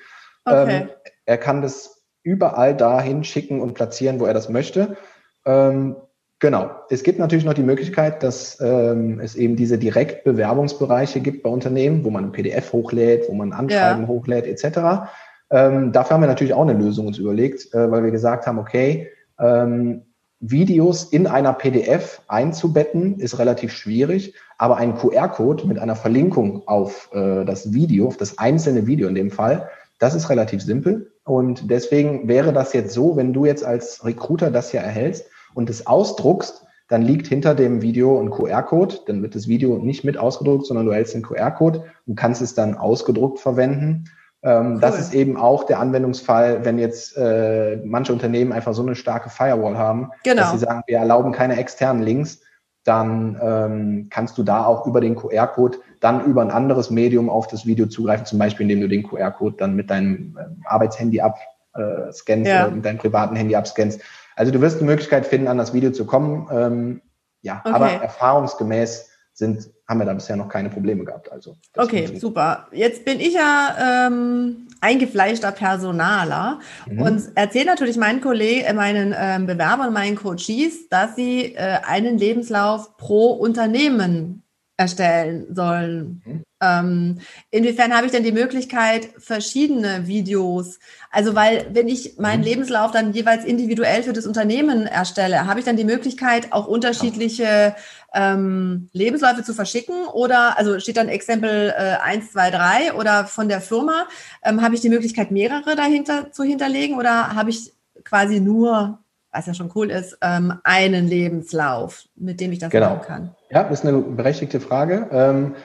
Okay. 0.43 0.81
Ähm, 0.81 0.89
er 1.25 1.38
kann 1.38 1.62
das 1.62 2.03
überall 2.23 2.75
dahin 2.75 3.23
schicken 3.23 3.62
und 3.62 3.75
platzieren, 3.75 4.19
wo 4.19 4.25
er 4.25 4.33
das 4.33 4.50
möchte. 4.50 4.97
Ähm, 5.45 5.95
genau. 6.39 6.71
Es 6.89 7.03
gibt 7.03 7.19
natürlich 7.19 7.45
noch 7.45 7.53
die 7.53 7.63
Möglichkeit, 7.63 8.23
dass 8.23 8.59
ähm, 8.62 9.19
es 9.19 9.35
eben 9.35 9.55
diese 9.55 9.77
Direktbewerbungsbereiche 9.77 11.19
gibt 11.19 11.43
bei 11.43 11.50
Unternehmen, 11.50 12.03
wo 12.03 12.09
man 12.09 12.25
ein 12.25 12.31
PDF 12.31 12.73
hochlädt, 12.73 13.29
wo 13.29 13.33
man 13.33 13.53
Anschreiben 13.53 14.03
ja. 14.03 14.07
hochlädt, 14.07 14.45
etc. 14.45 15.09
Ähm, 15.50 15.91
dafür 15.91 16.15
haben 16.15 16.21
wir 16.21 16.27
natürlich 16.27 16.53
auch 16.53 16.67
eine 16.67 16.73
Lösung 16.73 17.07
uns 17.07 17.17
überlegt, 17.17 17.73
äh, 17.73 17.91
weil 17.91 18.03
wir 18.03 18.12
gesagt 18.12 18.47
haben, 18.47 18.59
okay, 18.59 19.09
ähm, 19.39 20.03
Videos 20.39 21.05
in 21.05 21.25
einer 21.25 21.53
PDF 21.53 22.21
einzubetten, 22.27 23.17
ist 23.19 23.39
relativ 23.39 23.71
schwierig, 23.71 24.35
aber 24.57 24.75
ein 24.75 24.95
QR-Code 24.95 25.65
mit 25.67 25.79
einer 25.79 25.95
Verlinkung 25.95 26.67
auf 26.67 27.09
äh, 27.13 27.45
das 27.45 27.71
Video, 27.71 28.07
auf 28.07 28.17
das 28.17 28.38
einzelne 28.39 28.85
Video 28.85 29.07
in 29.07 29.15
dem 29.15 29.31
Fall, 29.31 29.69
das 30.00 30.15
ist 30.15 30.29
relativ 30.29 30.62
simpel. 30.62 31.12
Und 31.25 31.70
deswegen 31.70 32.27
wäre 32.27 32.51
das 32.53 32.74
jetzt 32.74 32.94
so, 32.94 33.15
wenn 33.15 33.34
du 33.34 33.46
jetzt 33.46 33.63
als 33.63 34.03
Recruiter 34.06 34.51
das 34.51 34.72
hier 34.72 34.82
erhältst 34.82 35.25
und 35.53 35.70
es 35.70 35.88
ausdruckst, 35.88 36.65
dann 36.89 37.01
liegt 37.01 37.27
hinter 37.27 37.56
dem 37.56 37.82
Video 37.82 38.20
ein 38.20 38.30
QR-Code. 38.30 39.00
Dann 39.08 39.22
wird 39.22 39.36
das 39.36 39.48
Video 39.48 39.77
nicht 39.77 40.03
mit 40.03 40.18
ausgedruckt, 40.18 40.65
sondern 40.65 40.86
du 40.86 40.94
hältst 40.94 41.13
den 41.13 41.24
QR-Code 41.24 41.86
und 42.06 42.15
kannst 42.15 42.42
es 42.42 42.56
dann 42.56 42.75
ausgedruckt 42.75 43.39
verwenden. 43.39 44.06
Ähm, 44.44 44.74
cool. 44.74 44.80
Das 44.82 45.00
ist 45.00 45.13
eben 45.13 45.38
auch 45.38 45.63
der 45.63 45.80
Anwendungsfall, 45.80 46.65
wenn 46.65 46.77
jetzt 46.77 47.15
äh, 47.15 47.77
manche 47.86 48.12
Unternehmen 48.12 48.51
einfach 48.51 48.74
so 48.74 48.82
eine 48.82 48.96
starke 48.96 49.30
Firewall 49.30 49.77
haben, 49.77 50.12
genau. 50.24 50.42
dass 50.42 50.51
sie 50.51 50.58
sagen, 50.58 50.84
wir 50.86 50.98
erlauben 50.98 51.32
keine 51.32 51.58
externen 51.58 52.03
Links, 52.03 52.42
dann 52.83 53.39
ähm, 53.41 54.07
kannst 54.09 54.37
du 54.37 54.43
da 54.43 54.65
auch 54.65 54.85
über 54.85 54.99
den 54.99 55.15
QR-Code 55.15 55.77
dann 55.99 56.25
über 56.25 56.41
ein 56.41 56.51
anderes 56.51 56.89
Medium 56.89 57.29
auf 57.29 57.47
das 57.47 57.65
Video 57.65 57.85
zugreifen, 57.85 58.25
zum 58.25 58.39
Beispiel 58.39 58.63
indem 58.63 58.81
du 58.81 58.89
den 58.89 59.03
QR-Code 59.03 59.55
dann 59.57 59.75
mit 59.75 59.89
deinem 59.89 60.37
äh, 60.37 60.67
Arbeitshandy 60.67 61.21
abscannst 61.21 62.47
äh, 62.47 62.49
ja. 62.49 62.65
oder 62.65 62.75
mit 62.75 62.85
deinem 62.85 62.97
privaten 62.97 63.35
Handy 63.35 63.55
abscannst. 63.55 64.01
Also 64.35 64.51
du 64.51 64.59
wirst 64.61 64.77
eine 64.77 64.87
Möglichkeit 64.87 65.25
finden, 65.25 65.47
an 65.47 65.57
das 65.57 65.73
Video 65.73 65.91
zu 65.91 66.05
kommen. 66.05 66.47
Ähm, 66.51 67.01
ja, 67.41 67.61
okay. 67.63 67.73
aber 67.73 67.89
erfahrungsgemäß 67.89 69.09
sind, 69.33 69.69
haben 69.93 70.00
wir 70.00 70.05
da 70.05 70.13
bisher 70.13 70.35
noch 70.35 70.50
keine 70.50 70.69
Probleme 70.69 71.05
gehabt. 71.05 71.31
Also 71.31 71.55
okay, 71.77 72.17
super. 72.17 72.67
Jetzt 72.71 73.05
bin 73.05 73.19
ich 73.19 73.33
ja 73.33 74.07
ähm, 74.07 74.67
eingefleischter 74.81 75.51
Personaler 75.51 76.59
mhm. 76.89 77.01
und 77.01 77.23
erzähle 77.35 77.65
natürlich 77.65 77.97
meinen 77.97 78.21
Kollegen, 78.21 78.65
äh, 78.65 78.73
meinen 78.73 79.15
ähm, 79.17 79.45
Bewerbern, 79.45 79.93
meinen 79.93 80.15
Coaches, 80.15 80.89
dass 80.89 81.15
sie 81.15 81.53
äh, 81.55 81.77
einen 81.88 82.17
Lebenslauf 82.17 82.97
pro 82.97 83.31
Unternehmen 83.33 84.42
erstellen 84.77 85.53
sollen. 85.53 86.22
Mhm. 86.25 86.44
Ähm, 86.62 87.20
inwiefern 87.51 87.94
habe 87.94 88.06
ich 88.06 88.12
denn 88.12 88.24
die 88.24 88.32
Möglichkeit, 88.32 89.10
verschiedene 89.18 90.08
Videos, 90.08 90.80
also 91.12 91.36
weil 91.36 91.68
wenn 91.74 91.88
ich 91.88 92.18
meinen 92.18 92.39
mhm. 92.39 92.46
Lebenslauf 92.46 92.92
dann 92.92 93.13
jeweils 93.13 93.46
individuell 93.46 94.03
für 94.03 94.13
das 94.13 94.25
Unternehmen 94.25 94.88
erstelle, 94.88 95.46
habe 95.46 95.60
ich 95.60 95.65
dann 95.65 95.77
die 95.77 95.84
Möglichkeit, 95.84 96.53
auch 96.53 96.68
unterschiedliche 96.68 97.75
ähm, 98.13 98.89
Lebensläufe 98.94 99.44
zu 99.44 99.53
verschicken 99.53 100.06
oder, 100.06 100.58
also 100.58 100.80
steht 100.80 100.98
dann 100.98 101.10
Exempel 101.10 101.74
äh, 101.77 101.98
1, 102.01 102.32
2, 102.32 102.51
3 102.51 102.94
oder 102.94 103.25
von 103.25 103.50
der 103.50 103.62
Firma, 103.62 104.08
ähm, 104.44 104.62
habe 104.62 104.75
ich 104.75 104.82
die 104.82 104.89
Möglichkeit, 104.89 105.32
mehrere 105.32 105.75
dahinter 105.75 106.32
zu 106.32 106.44
hinterlegen 106.44 106.98
oder 106.98 107.36
habe 107.36 107.50
ich 107.50 107.74
quasi 108.03 108.39
nur 108.39 109.02
was 109.33 109.47
ja 109.47 109.53
schon 109.53 109.71
cool 109.75 109.89
ist, 109.89 110.17
ähm, 110.21 110.53
einen 110.63 111.07
Lebenslauf, 111.07 112.03
mit 112.15 112.39
dem 112.39 112.51
ich 112.51 112.59
das 112.59 112.69
genau. 112.69 112.91
machen 112.91 113.01
kann? 113.01 113.35
Ja, 113.49 113.63
das 113.63 113.79
ist 113.79 113.85
eine 113.85 113.97
berechtigte 113.97 114.59
Frage. 114.59 115.07
Ähm, 115.11 115.55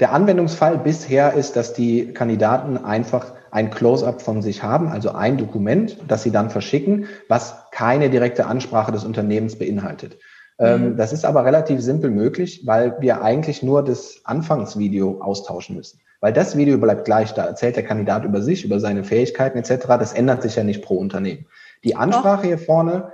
der 0.00 0.12
Anwendungsfall 0.12 0.78
bisher 0.78 1.34
ist, 1.34 1.54
dass 1.54 1.74
die 1.74 2.12
Kandidaten 2.12 2.78
einfach 2.78 3.34
ein 3.50 3.70
Close-up 3.70 4.22
von 4.22 4.42
sich 4.42 4.62
haben, 4.62 4.88
also 4.88 5.12
ein 5.12 5.36
Dokument, 5.36 5.98
das 6.08 6.22
sie 6.22 6.30
dann 6.30 6.50
verschicken, 6.50 7.06
was 7.28 7.54
keine 7.70 8.10
direkte 8.10 8.46
Ansprache 8.46 8.92
des 8.92 9.04
Unternehmens 9.04 9.58
beinhaltet. 9.58 10.18
Ähm, 10.58 10.90
mhm. 10.90 10.96
Das 10.96 11.12
ist 11.12 11.24
aber 11.24 11.44
relativ 11.44 11.80
simpel 11.80 12.10
möglich, 12.10 12.62
weil 12.66 12.96
wir 13.00 13.22
eigentlich 13.22 13.62
nur 13.62 13.84
das 13.84 14.22
Anfangsvideo 14.24 15.20
austauschen 15.20 15.76
müssen. 15.76 16.00
Weil 16.20 16.32
das 16.32 16.56
Video 16.56 16.78
bleibt 16.78 17.04
gleich, 17.04 17.32
da 17.32 17.44
erzählt 17.46 17.76
der 17.76 17.84
Kandidat 17.84 18.24
über 18.24 18.42
sich, 18.42 18.64
über 18.64 18.80
seine 18.80 19.04
Fähigkeiten 19.04 19.58
etc. 19.58 19.86
Das 19.86 20.12
ändert 20.12 20.42
sich 20.42 20.56
ja 20.56 20.64
nicht 20.64 20.82
pro 20.82 20.96
Unternehmen. 20.96 21.46
Die 21.84 21.94
Ansprache 21.94 22.42
Doch. 22.42 22.44
hier 22.44 22.58
vorne 22.58 23.12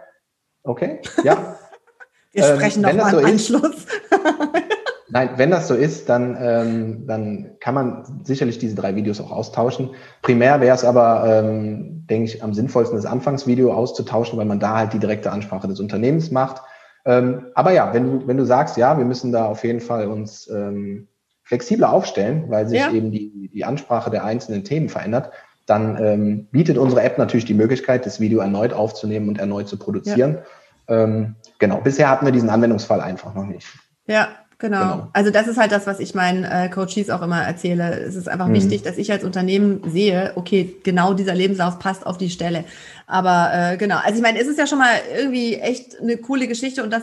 Okay, 0.64 1.00
ja. 1.22 1.56
Wir 2.32 2.44
ähm, 2.44 2.56
sprechen 2.56 2.82
nochmal 2.82 3.10
so 3.12 3.18
im 3.20 3.26
Anschluss. 3.26 3.86
Nein, 5.08 5.30
wenn 5.36 5.52
das 5.52 5.68
so 5.68 5.74
ist, 5.74 6.08
dann, 6.08 6.36
ähm, 6.40 7.06
dann 7.06 7.56
kann 7.60 7.74
man 7.74 8.22
sicherlich 8.24 8.58
diese 8.58 8.74
drei 8.74 8.96
Videos 8.96 9.20
auch 9.20 9.30
austauschen. 9.30 9.90
Primär 10.22 10.60
wäre 10.60 10.74
es 10.74 10.84
aber, 10.84 11.24
ähm, 11.28 12.04
denke 12.08 12.24
ich, 12.24 12.42
am 12.42 12.52
sinnvollsten, 12.52 12.96
das 12.96 13.06
Anfangsvideo 13.06 13.72
auszutauschen, 13.72 14.36
weil 14.36 14.46
man 14.46 14.58
da 14.58 14.78
halt 14.78 14.92
die 14.92 14.98
direkte 14.98 15.30
Ansprache 15.30 15.68
des 15.68 15.78
Unternehmens 15.78 16.32
macht. 16.32 16.62
Ähm, 17.04 17.46
aber 17.54 17.70
ja, 17.70 17.94
wenn 17.94 18.04
du, 18.20 18.26
wenn 18.26 18.38
du 18.38 18.44
sagst, 18.44 18.76
ja, 18.76 18.98
wir 18.98 19.04
müssen 19.04 19.30
da 19.30 19.44
auf 19.44 19.62
jeden 19.62 19.80
Fall 19.80 20.08
uns 20.08 20.50
ähm, 20.50 21.06
flexibler 21.44 21.92
aufstellen, 21.92 22.46
weil 22.48 22.66
sich 22.66 22.80
ja. 22.80 22.90
eben 22.90 23.12
die, 23.12 23.50
die 23.52 23.64
Ansprache 23.64 24.10
der 24.10 24.24
einzelnen 24.24 24.64
Themen 24.64 24.88
verändert, 24.88 25.30
dann 25.66 26.02
ähm, 26.02 26.46
bietet 26.50 26.78
unsere 26.78 27.02
App 27.02 27.18
natürlich 27.18 27.44
die 27.44 27.54
Möglichkeit, 27.54 28.06
das 28.06 28.20
Video 28.20 28.40
erneut 28.40 28.72
aufzunehmen 28.72 29.28
und 29.28 29.38
erneut 29.38 29.68
zu 29.68 29.78
produzieren. 29.78 30.38
Ja. 30.88 31.04
Ähm, 31.04 31.36
genau, 31.58 31.80
bisher 31.80 32.10
hatten 32.10 32.26
wir 32.26 32.32
diesen 32.32 32.50
Anwendungsfall 32.50 33.00
einfach 33.00 33.34
noch 33.34 33.46
nicht. 33.46 33.66
Ja, 34.06 34.28
Genau. 34.58 34.80
genau. 34.80 35.08
Also 35.12 35.30
das 35.30 35.46
ist 35.48 35.58
halt 35.58 35.72
das, 35.72 35.86
was 35.86 36.00
ich 36.00 36.14
meinen 36.14 36.44
äh, 36.44 36.68
Coaches 36.68 37.10
auch 37.10 37.22
immer 37.22 37.42
erzähle. 37.42 38.00
Es 38.00 38.14
ist 38.14 38.28
einfach 38.28 38.46
mhm. 38.46 38.54
wichtig, 38.54 38.82
dass 38.82 38.98
ich 38.98 39.10
als 39.10 39.24
Unternehmen 39.24 39.82
sehe, 39.86 40.32
okay, 40.36 40.76
genau 40.84 41.12
dieser 41.12 41.34
Lebenslauf 41.34 41.78
passt 41.78 42.06
auf 42.06 42.18
die 42.18 42.30
Stelle. 42.30 42.64
Aber 43.06 43.50
äh, 43.52 43.76
genau, 43.76 43.96
also 44.02 44.16
ich 44.16 44.22
meine, 44.22 44.38
es 44.38 44.46
ist 44.46 44.58
ja 44.58 44.66
schon 44.66 44.78
mal 44.78 44.94
irgendwie 45.14 45.56
echt 45.56 46.00
eine 46.00 46.16
coole 46.16 46.46
Geschichte 46.46 46.82
und 46.82 46.90
das 46.90 47.02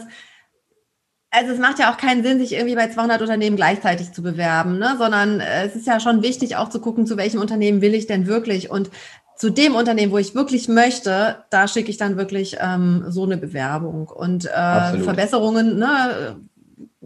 also 1.32 1.54
es 1.54 1.60
macht 1.60 1.80
ja 1.80 1.92
auch 1.92 1.98
keinen 1.98 2.24
Sinn, 2.24 2.40
sich 2.40 2.54
irgendwie 2.54 2.76
bei 2.76 2.90
200 2.90 3.22
Unternehmen 3.22 3.56
gleichzeitig 3.56 4.12
zu 4.12 4.22
bewerben, 4.22 4.78
ne? 4.78 4.96
sondern 4.98 5.40
äh, 5.40 5.66
es 5.66 5.76
ist 5.76 5.88
ja 5.88 6.00
schon 6.00 6.22
wichtig, 6.22 6.58
auch 6.58 6.70
zu 6.70 6.80
gucken, 6.80 7.08
zu 7.08 7.18
welchem 7.18 7.40
Unternehmen 7.40 7.82
will 7.82 7.96
ich 7.96 8.06
denn 8.06 8.28
wirklich 8.28 8.70
und 8.70 8.92
zu 9.38 9.50
dem 9.50 9.74
Unternehmen, 9.74 10.12
wo 10.12 10.20
ich 10.20 10.36
wirklich 10.36 10.68
möchte, 10.68 11.38
da 11.50 11.68
schicke 11.68 11.90
ich 11.90 11.98
dann 11.98 12.16
wirklich 12.16 12.58
ähm, 12.60 13.06
so 13.08 13.24
eine 13.24 13.38
Bewerbung 13.38 14.08
und 14.08 14.46
äh, 14.46 15.00
Verbesserungen, 15.00 15.80
ne? 15.80 16.36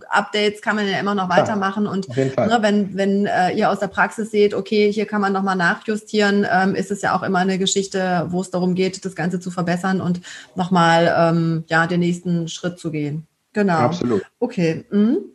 Updates 0.10 0.62
kann 0.62 0.76
man 0.76 0.86
ja 0.90 1.00
immer 1.00 1.16
noch 1.16 1.30
weitermachen 1.30 1.88
und 1.88 2.10
ne, 2.10 2.58
wenn, 2.60 2.98
wenn 2.98 3.26
äh, 3.26 3.52
ihr 3.52 3.70
aus 3.70 3.80
der 3.80 3.88
Praxis 3.88 4.30
seht, 4.30 4.54
okay, 4.54 4.92
hier 4.92 5.06
kann 5.06 5.22
man 5.22 5.32
nochmal 5.32 5.56
nachjustieren, 5.56 6.46
ähm, 6.52 6.76
ist 6.76 6.92
es 6.92 7.02
ja 7.02 7.16
auch 7.16 7.24
immer 7.24 7.40
eine 7.40 7.58
Geschichte, 7.58 8.26
wo 8.28 8.42
es 8.42 8.52
darum 8.52 8.76
geht, 8.76 9.06
das 9.06 9.16
Ganze 9.16 9.40
zu 9.40 9.52
verbessern 9.52 10.02
und 10.02 10.20
nochmal 10.56 11.16
ähm, 11.18 11.64
ja, 11.68 11.88
den 11.88 12.02
nächsten 12.02 12.50
Schritt 12.50 12.78
zu 12.78 12.92
gehen. 12.92 13.26
Genau. 13.56 13.78
Absolut. 13.78 14.22
Okay. 14.40 14.84
Mhm. 14.92 15.32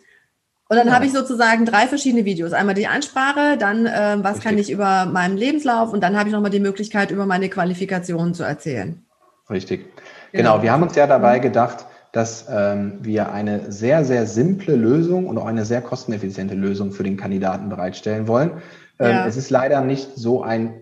Und 0.69 0.77
dann 0.77 0.87
ja. 0.87 0.93
habe 0.93 1.07
ich 1.07 1.13
sozusagen 1.13 1.65
drei 1.65 1.89
verschiedene 1.89 2.25
Videos. 2.27 2.53
Einmal 2.53 2.75
die 2.75 2.87
Ansprache, 2.87 3.57
dann 3.59 3.87
äh, 3.87 4.19
was 4.19 4.37
Richtig. 4.37 4.45
kann 4.45 4.59
ich 4.59 4.71
über 4.71 5.07
meinen 5.07 5.37
Lebenslauf 5.37 5.93
und 5.93 6.03
dann 6.03 6.17
habe 6.17 6.29
ich 6.29 6.35
nochmal 6.35 6.51
die 6.51 6.61
Möglichkeit, 6.61 7.11
über 7.11 7.27
meine 7.27 7.49
Qualifikationen 7.49 8.35
zu 8.35 8.45
erzählen. 8.45 9.03
Richtig. 9.49 9.87
Genau, 10.33 10.53
genau. 10.53 10.63
wir 10.63 10.71
haben 10.71 10.83
uns 10.83 10.95
ja 10.95 11.07
dabei 11.07 11.39
mhm. 11.39 11.43
gedacht, 11.43 11.87
dass 12.13 12.47
ähm, 12.51 12.99
wir 13.01 13.33
eine 13.33 13.73
sehr, 13.73 14.05
sehr 14.05 14.27
simple 14.27 14.77
Lösung 14.77 15.27
und 15.27 15.39
auch 15.39 15.47
eine 15.47 15.65
sehr 15.65 15.81
kosteneffiziente 15.81 16.55
Lösung 16.55 16.93
für 16.93 17.05
den 17.05 17.17
Kandidaten 17.17 17.71
bereitstellen 17.71 18.29
wollen. 18.29 18.53
Ähm, 18.99 19.11
ja. 19.11 19.27
Es 19.27 19.37
ist 19.37 19.49
leider 19.49 19.81
nicht 19.81 20.11
so 20.15 20.43
ein 20.43 20.75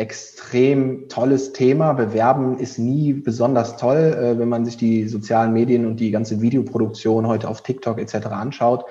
extrem 0.00 1.08
tolles 1.08 1.52
Thema. 1.52 1.92
Bewerben 1.92 2.58
ist 2.58 2.78
nie 2.78 3.12
besonders 3.12 3.76
toll, 3.76 4.16
äh, 4.18 4.38
wenn 4.38 4.48
man 4.48 4.64
sich 4.64 4.78
die 4.78 5.06
sozialen 5.06 5.52
Medien 5.52 5.86
und 5.86 6.00
die 6.00 6.10
ganze 6.10 6.40
Videoproduktion 6.40 7.26
heute 7.26 7.48
auf 7.48 7.62
TikTok 7.62 7.98
etc. 7.98 8.28
anschaut. 8.28 8.86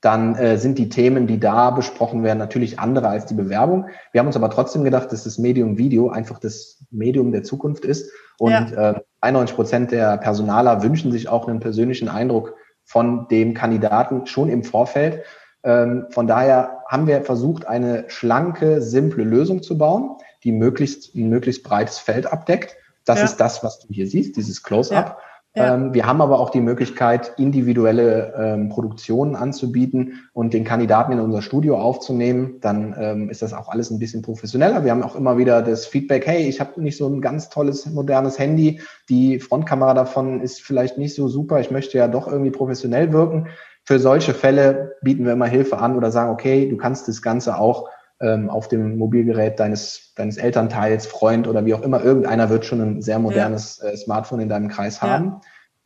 Dann 0.00 0.34
äh, 0.36 0.56
sind 0.56 0.78
die 0.78 0.88
Themen, 0.88 1.26
die 1.26 1.38
da 1.38 1.70
besprochen 1.70 2.22
werden, 2.24 2.38
natürlich 2.38 2.78
andere 2.78 3.08
als 3.08 3.26
die 3.26 3.34
Bewerbung. 3.34 3.88
Wir 4.12 4.20
haben 4.20 4.26
uns 4.26 4.36
aber 4.36 4.50
trotzdem 4.50 4.84
gedacht, 4.84 5.12
dass 5.12 5.24
das 5.24 5.38
Medium 5.38 5.76
Video 5.76 6.08
einfach 6.08 6.38
das 6.38 6.82
Medium 6.90 7.30
der 7.30 7.42
Zukunft 7.42 7.84
ist. 7.84 8.10
Und 8.38 8.50
ja. 8.50 8.90
äh, 8.92 9.00
91 9.20 9.56
Prozent 9.56 9.92
der 9.92 10.16
Personaler 10.16 10.82
wünschen 10.82 11.12
sich 11.12 11.28
auch 11.28 11.46
einen 11.46 11.60
persönlichen 11.60 12.08
Eindruck 12.08 12.54
von 12.84 13.28
dem 13.28 13.52
Kandidaten 13.52 14.26
schon 14.26 14.48
im 14.48 14.64
Vorfeld. 14.64 15.22
Ähm, 15.62 16.06
von 16.10 16.26
daher 16.26 16.82
haben 16.88 17.06
wir 17.06 17.22
versucht, 17.22 17.66
eine 17.66 18.04
schlanke, 18.08 18.80
simple 18.82 19.24
Lösung 19.24 19.62
zu 19.62 19.78
bauen 19.78 20.16
die 20.44 20.52
möglichst 20.52 21.14
ein 21.14 21.28
möglichst 21.28 21.64
breites 21.64 21.98
Feld 21.98 22.26
abdeckt. 22.26 22.76
Das 23.04 23.18
ja. 23.18 23.24
ist 23.24 23.36
das, 23.36 23.64
was 23.64 23.80
du 23.80 23.88
hier 23.88 24.06
siehst, 24.06 24.36
dieses 24.36 24.62
Close-up. 24.62 25.18
Ja. 25.18 25.24
Ähm, 25.56 25.94
wir 25.94 26.04
haben 26.04 26.20
aber 26.20 26.40
auch 26.40 26.50
die 26.50 26.60
Möglichkeit, 26.60 27.34
individuelle 27.36 28.34
ähm, 28.36 28.70
Produktionen 28.70 29.36
anzubieten 29.36 30.28
und 30.32 30.52
den 30.52 30.64
Kandidaten 30.64 31.12
in 31.12 31.20
unser 31.20 31.42
Studio 31.42 31.78
aufzunehmen. 31.78 32.56
Dann 32.60 32.96
ähm, 32.98 33.30
ist 33.30 33.40
das 33.40 33.52
auch 33.52 33.68
alles 33.68 33.90
ein 33.90 34.00
bisschen 34.00 34.22
professioneller. 34.22 34.84
Wir 34.84 34.90
haben 34.90 35.04
auch 35.04 35.14
immer 35.14 35.38
wieder 35.38 35.62
das 35.62 35.86
Feedback, 35.86 36.26
hey, 36.26 36.48
ich 36.48 36.60
habe 36.60 36.82
nicht 36.82 36.96
so 36.96 37.06
ein 37.08 37.20
ganz 37.20 37.50
tolles, 37.50 37.86
modernes 37.86 38.36
Handy. 38.36 38.80
Die 39.08 39.38
Frontkamera 39.38 39.94
davon 39.94 40.40
ist 40.40 40.60
vielleicht 40.60 40.98
nicht 40.98 41.14
so 41.14 41.28
super. 41.28 41.60
Ich 41.60 41.70
möchte 41.70 41.98
ja 41.98 42.08
doch 42.08 42.26
irgendwie 42.26 42.50
professionell 42.50 43.12
wirken. 43.12 43.46
Für 43.84 44.00
solche 44.00 44.34
Fälle 44.34 44.96
bieten 45.02 45.24
wir 45.24 45.34
immer 45.34 45.46
Hilfe 45.46 45.78
an 45.78 45.96
oder 45.96 46.10
sagen, 46.10 46.32
okay, 46.32 46.68
du 46.68 46.76
kannst 46.76 47.06
das 47.06 47.22
Ganze 47.22 47.58
auch 47.58 47.88
ähm, 48.20 48.50
auf 48.50 48.68
dem 48.68 48.96
Mobilgerät 48.98 49.58
deines, 49.58 50.12
deines 50.16 50.36
Elternteils, 50.36 51.06
Freund 51.06 51.48
oder 51.48 51.64
wie 51.64 51.74
auch 51.74 51.82
immer. 51.82 52.02
Irgendeiner 52.02 52.50
wird 52.50 52.64
schon 52.64 52.80
ein 52.80 53.02
sehr 53.02 53.18
modernes 53.18 53.80
ja. 53.82 53.90
äh, 53.90 53.96
Smartphone 53.96 54.40
in 54.40 54.48
deinem 54.48 54.68
Kreis 54.68 55.02
haben. 55.02 55.40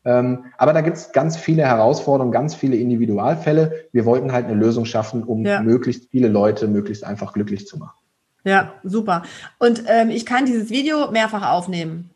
Ja. 0.04 0.20
Ähm, 0.20 0.44
aber 0.56 0.72
da 0.72 0.80
gibt 0.80 0.96
es 0.96 1.12
ganz 1.12 1.36
viele 1.36 1.64
Herausforderungen, 1.64 2.32
ganz 2.32 2.54
viele 2.54 2.76
Individualfälle. 2.76 3.88
Wir 3.92 4.04
wollten 4.04 4.32
halt 4.32 4.46
eine 4.46 4.54
Lösung 4.54 4.84
schaffen, 4.84 5.22
um 5.24 5.44
ja. 5.44 5.60
möglichst 5.60 6.10
viele 6.10 6.28
Leute 6.28 6.68
möglichst 6.68 7.04
einfach 7.04 7.32
glücklich 7.32 7.66
zu 7.66 7.78
machen. 7.78 7.98
Ja, 8.44 8.72
super. 8.84 9.22
Und 9.58 9.82
ähm, 9.86 10.10
ich 10.10 10.24
kann 10.24 10.46
dieses 10.46 10.70
Video 10.70 11.10
mehrfach 11.10 11.50
aufnehmen. 11.50 12.10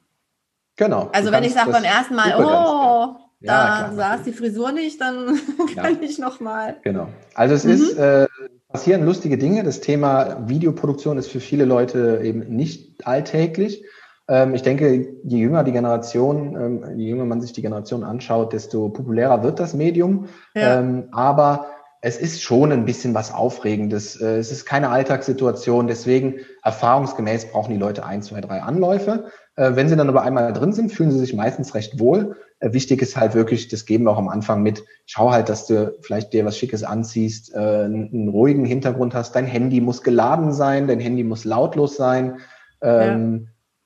Genau. 0.77 1.11
Also 1.13 1.33
wenn 1.33 1.45
ich 1.45 1.53
sage 1.53 1.71
beim 1.71 1.85
ersten 1.85 2.15
Mal, 2.15 2.35
oh, 2.39 3.17
da 3.43 3.91
ja, 3.91 3.93
saß 3.95 4.23
die 4.25 4.33
Frisur 4.33 4.73
nicht, 4.73 5.01
dann 5.01 5.39
kann 5.75 5.95
ja. 5.95 6.01
ich 6.03 6.19
nochmal. 6.19 6.77
Genau. 6.83 7.09
Also 7.35 7.55
es 7.55 7.65
mhm. 7.65 7.71
ist, 7.71 7.97
äh, 7.97 8.27
passieren 8.69 9.05
lustige 9.05 9.39
Dinge. 9.39 9.63
Das 9.63 9.81
Thema 9.81 10.49
Videoproduktion 10.49 11.19
ist 11.19 11.31
für 11.31 11.41
viele 11.41 11.65
Leute 11.65 12.21
eben 12.23 12.41
nicht 12.55 13.07
alltäglich. 13.07 13.85
Ähm, 14.29 14.55
ich 14.55 14.63
denke, 14.63 15.17
je 15.25 15.39
jünger 15.39 15.65
die 15.65 15.73
Generation, 15.73 16.57
ähm, 16.57 16.99
je 16.99 17.09
jünger 17.09 17.25
man 17.25 17.41
sich 17.41 17.53
die 17.53 17.63
Generation 17.63 18.05
anschaut, 18.05 18.53
desto 18.53 18.89
populärer 18.89 19.43
wird 19.43 19.61
das 19.61 19.75
Medium. 19.75 20.29
Ja. 20.55 20.79
Ähm, 20.79 21.09
aber 21.13 21.67
es 22.05 22.19
ist 22.19 22.43
schon 22.43 22.73
ein 22.73 22.85
bisschen 22.85 23.15
was 23.15 23.33
Aufregendes. 23.33 24.21
Äh, 24.21 24.39
es 24.39 24.51
ist 24.51 24.65
keine 24.65 24.89
Alltagssituation. 24.89 25.87
Deswegen 25.87 26.41
erfahrungsgemäß 26.63 27.51
brauchen 27.53 27.73
die 27.73 27.79
Leute 27.79 28.05
ein, 28.05 28.23
zwei, 28.23 28.41
drei 28.41 28.61
Anläufe. 28.61 29.27
Äh, 29.57 29.73
wenn 29.75 29.89
sie 29.89 29.97
dann 29.97 30.09
aber 30.09 30.23
einmal 30.23 30.53
drin 30.53 30.73
sind, 30.73 30.93
fühlen 30.93 31.13
sie 31.13 31.19
sich 31.19 31.35
meistens 31.35 31.75
recht 31.75 32.01
wohl. 32.01 32.37
Äh, 32.63 32.73
wichtig 32.73 33.03
ist 33.03 33.17
halt 33.17 33.35
wirklich, 33.35 33.69
das 33.69 33.85
geben 33.85 34.05
wir 34.05 34.13
auch 34.13 34.19
am 34.19 34.29
Anfang 34.29 34.63
mit, 34.63 34.85
schau 35.07 35.31
halt, 35.31 35.49
dass 35.49 35.67
du 35.67 35.95
vielleicht 36.01 36.33
dir 36.33 36.45
was 36.45 36.57
Schickes 36.57 36.83
anziehst, 36.83 37.55
einen 37.55 38.29
ruhigen 38.29 38.65
Hintergrund 38.65 39.15
hast. 39.15 39.37
Dein 39.37 39.47
Handy 39.47 39.81
muss 39.81 40.03
geladen 40.03 40.53
sein, 40.53 40.87
dein 40.87 41.01
Handy 41.01 41.25
muss 41.25 41.45
lautlos 41.45 41.97
sein. 41.97 42.39
Ja 42.83 43.19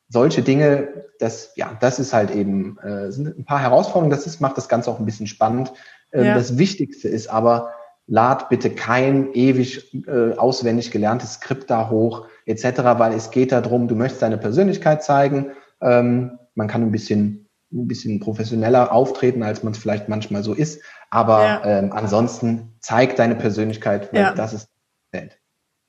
solche 0.08 0.42
Dinge, 0.42 0.88
das, 1.18 1.52
ja, 1.56 1.76
das 1.80 1.98
ist 1.98 2.12
halt 2.12 2.30
eben, 2.30 2.78
äh, 2.78 3.10
sind 3.10 3.38
ein 3.38 3.44
paar 3.44 3.60
Herausforderungen, 3.60 4.10
das 4.10 4.26
ist, 4.26 4.40
macht 4.40 4.56
das 4.56 4.68
Ganze 4.68 4.90
auch 4.90 4.98
ein 4.98 5.06
bisschen 5.06 5.26
spannend. 5.26 5.72
Äh, 6.10 6.26
ja. 6.26 6.34
Das 6.34 6.58
Wichtigste 6.58 7.08
ist 7.08 7.28
aber, 7.28 7.72
lad 8.06 8.48
bitte 8.48 8.70
kein 8.70 9.32
ewig 9.32 9.92
äh, 10.06 10.34
auswendig 10.36 10.92
gelerntes 10.92 11.34
Skript 11.34 11.70
da 11.70 11.90
hoch, 11.90 12.28
etc., 12.44 12.82
weil 12.98 13.14
es 13.14 13.30
geht 13.30 13.50
darum, 13.50 13.88
du 13.88 13.96
möchtest 13.96 14.22
deine 14.22 14.38
Persönlichkeit 14.38 15.02
zeigen. 15.02 15.50
Ähm, 15.80 16.38
man 16.54 16.68
kann 16.68 16.82
ein 16.82 16.92
bisschen, 16.92 17.45
ein 17.72 17.88
bisschen 17.88 18.20
professioneller 18.20 18.92
auftreten, 18.92 19.42
als 19.42 19.62
man 19.62 19.72
es 19.72 19.78
vielleicht 19.78 20.08
manchmal 20.08 20.42
so 20.42 20.54
ist. 20.54 20.82
Aber 21.10 21.44
ja. 21.44 21.64
ähm, 21.64 21.92
ansonsten 21.92 22.76
zeig 22.80 23.16
deine 23.16 23.34
Persönlichkeit, 23.34 24.12
weil 24.12 24.22
ja. 24.22 24.34
das 24.34 24.52
ist 24.52 24.68
Welt. 25.12 25.38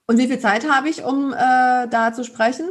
Und 0.08 0.18
wie 0.18 0.28
viel 0.28 0.40
Zeit 0.40 0.70
habe 0.70 0.90
ich, 0.90 1.04
um 1.04 1.34
äh, 1.34 1.88
da 1.90 2.14
zu 2.14 2.24
sprechen? 2.24 2.70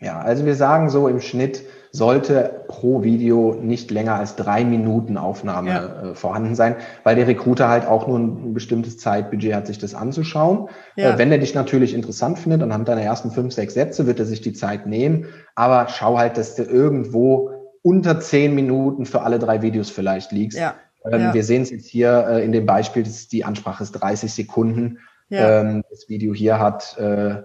Ja, 0.00 0.20
also 0.20 0.44
wir 0.44 0.54
sagen 0.54 0.90
so 0.90 1.08
im 1.08 1.20
Schnitt 1.20 1.62
sollte 1.90 2.64
pro 2.68 3.02
Video 3.02 3.54
nicht 3.54 3.90
länger 3.90 4.16
als 4.16 4.36
drei 4.36 4.64
Minuten 4.64 5.16
Aufnahme 5.16 5.70
ja. 5.70 6.10
äh, 6.10 6.14
vorhanden 6.14 6.54
sein, 6.54 6.76
weil 7.04 7.16
der 7.16 7.26
Recruiter 7.26 7.68
halt 7.68 7.86
auch 7.86 8.06
nur 8.06 8.18
ein, 8.18 8.52
bestimmtes 8.52 8.98
Zeitbudget 8.98 9.54
hat, 9.54 9.66
sich 9.66 9.78
das 9.78 9.94
anzuschauen. 9.94 10.68
Ja. 10.96 11.14
Äh, 11.14 11.18
wenn 11.18 11.32
er 11.32 11.38
dich 11.38 11.54
natürlich 11.54 11.94
interessant 11.94 12.38
findet, 12.38 12.62
anhand 12.62 12.88
deiner 12.88 13.00
ersten 13.00 13.30
fünf, 13.30 13.54
sechs 13.54 13.74
Sätze 13.74 14.06
wird 14.06 14.18
er 14.18 14.26
sich 14.26 14.42
die 14.42 14.52
Zeit 14.52 14.86
nehmen, 14.86 15.26
aber 15.54 15.88
schau 15.88 16.18
halt, 16.18 16.36
dass 16.36 16.54
du 16.54 16.64
irgendwo 16.64 17.55
unter 17.86 18.18
zehn 18.18 18.52
Minuten 18.52 19.06
für 19.06 19.22
alle 19.22 19.38
drei 19.38 19.62
Videos 19.62 19.90
vielleicht 19.90 20.32
liegst. 20.32 20.58
Ja. 20.58 20.74
Ähm, 21.04 21.20
ja. 21.20 21.34
Wir 21.34 21.44
sehen 21.44 21.62
es 21.62 21.70
jetzt 21.70 21.86
hier 21.86 22.26
äh, 22.28 22.44
in 22.44 22.50
dem 22.50 22.66
Beispiel, 22.66 23.04
dass 23.04 23.28
die 23.28 23.44
Ansprache 23.44 23.84
ist 23.84 23.92
30 23.92 24.34
Sekunden. 24.34 24.98
Ähm, 25.30 25.84
das 25.88 26.08
Video 26.08 26.34
hier 26.34 26.58
hat, 26.58 26.96
äh, 26.98 27.42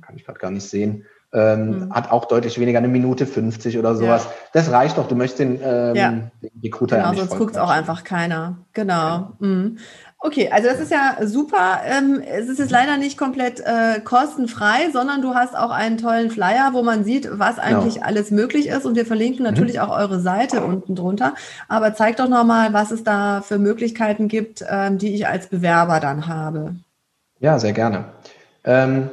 kann 0.00 0.16
ich 0.16 0.24
gerade 0.24 0.38
gar 0.38 0.52
nicht 0.52 0.68
sehen, 0.68 1.06
ähm, 1.30 1.70
mhm. 1.70 1.94
Hat 1.94 2.10
auch 2.10 2.24
deutlich 2.24 2.58
weniger, 2.58 2.78
eine 2.78 2.88
Minute 2.88 3.26
50 3.26 3.78
oder 3.78 3.94
sowas. 3.94 4.24
Ja. 4.24 4.30
Das 4.54 4.72
reicht 4.72 4.96
doch, 4.96 5.08
du 5.08 5.14
möchtest 5.14 5.40
den, 5.40 5.60
ähm, 5.62 5.94
ja. 5.94 6.10
den 6.10 6.30
Recruiter 6.62 6.96
genau, 6.96 7.08
ja 7.08 7.12
nicht 7.12 7.28
sonst 7.28 7.38
guckt 7.38 7.58
auch 7.58 7.68
einfach 7.68 8.02
keiner. 8.02 8.58
Genau. 8.72 9.34
genau. 9.38 9.54
Mhm. 9.54 9.78
Okay, 10.20 10.50
also 10.50 10.68
das 10.68 10.80
ist 10.80 10.90
ja 10.90 11.16
super. 11.22 11.80
Ähm, 11.84 12.20
es 12.20 12.48
ist 12.48 12.58
jetzt 12.58 12.72
leider 12.72 12.96
nicht 12.96 13.16
komplett 13.16 13.60
äh, 13.60 14.00
kostenfrei, 14.00 14.90
sondern 14.92 15.22
du 15.22 15.34
hast 15.34 15.56
auch 15.56 15.70
einen 15.70 15.96
tollen 15.96 16.30
Flyer, 16.30 16.70
wo 16.72 16.82
man 16.82 17.04
sieht, 17.04 17.28
was 17.38 17.56
genau. 17.56 17.66
eigentlich 17.66 17.94
genau. 17.94 18.06
alles 18.06 18.32
möglich 18.32 18.66
ist. 18.66 18.84
Und 18.84 18.96
wir 18.96 19.06
verlinken 19.06 19.46
mhm. 19.46 19.52
natürlich 19.52 19.76
mhm. 19.76 19.82
auch 19.82 19.96
eure 19.96 20.18
Seite 20.18 20.64
unten 20.64 20.96
drunter. 20.96 21.34
Aber 21.68 21.94
zeig 21.94 22.16
doch 22.16 22.28
nochmal, 22.28 22.72
was 22.72 22.90
es 22.90 23.04
da 23.04 23.42
für 23.42 23.58
Möglichkeiten 23.58 24.26
gibt, 24.26 24.64
ähm, 24.68 24.98
die 24.98 25.14
ich 25.14 25.28
als 25.28 25.46
Bewerber 25.46 26.00
dann 26.00 26.26
habe. 26.26 26.74
Ja, 27.38 27.60
sehr 27.60 27.72
gerne. 27.72 28.06
Ähm, 28.64 29.10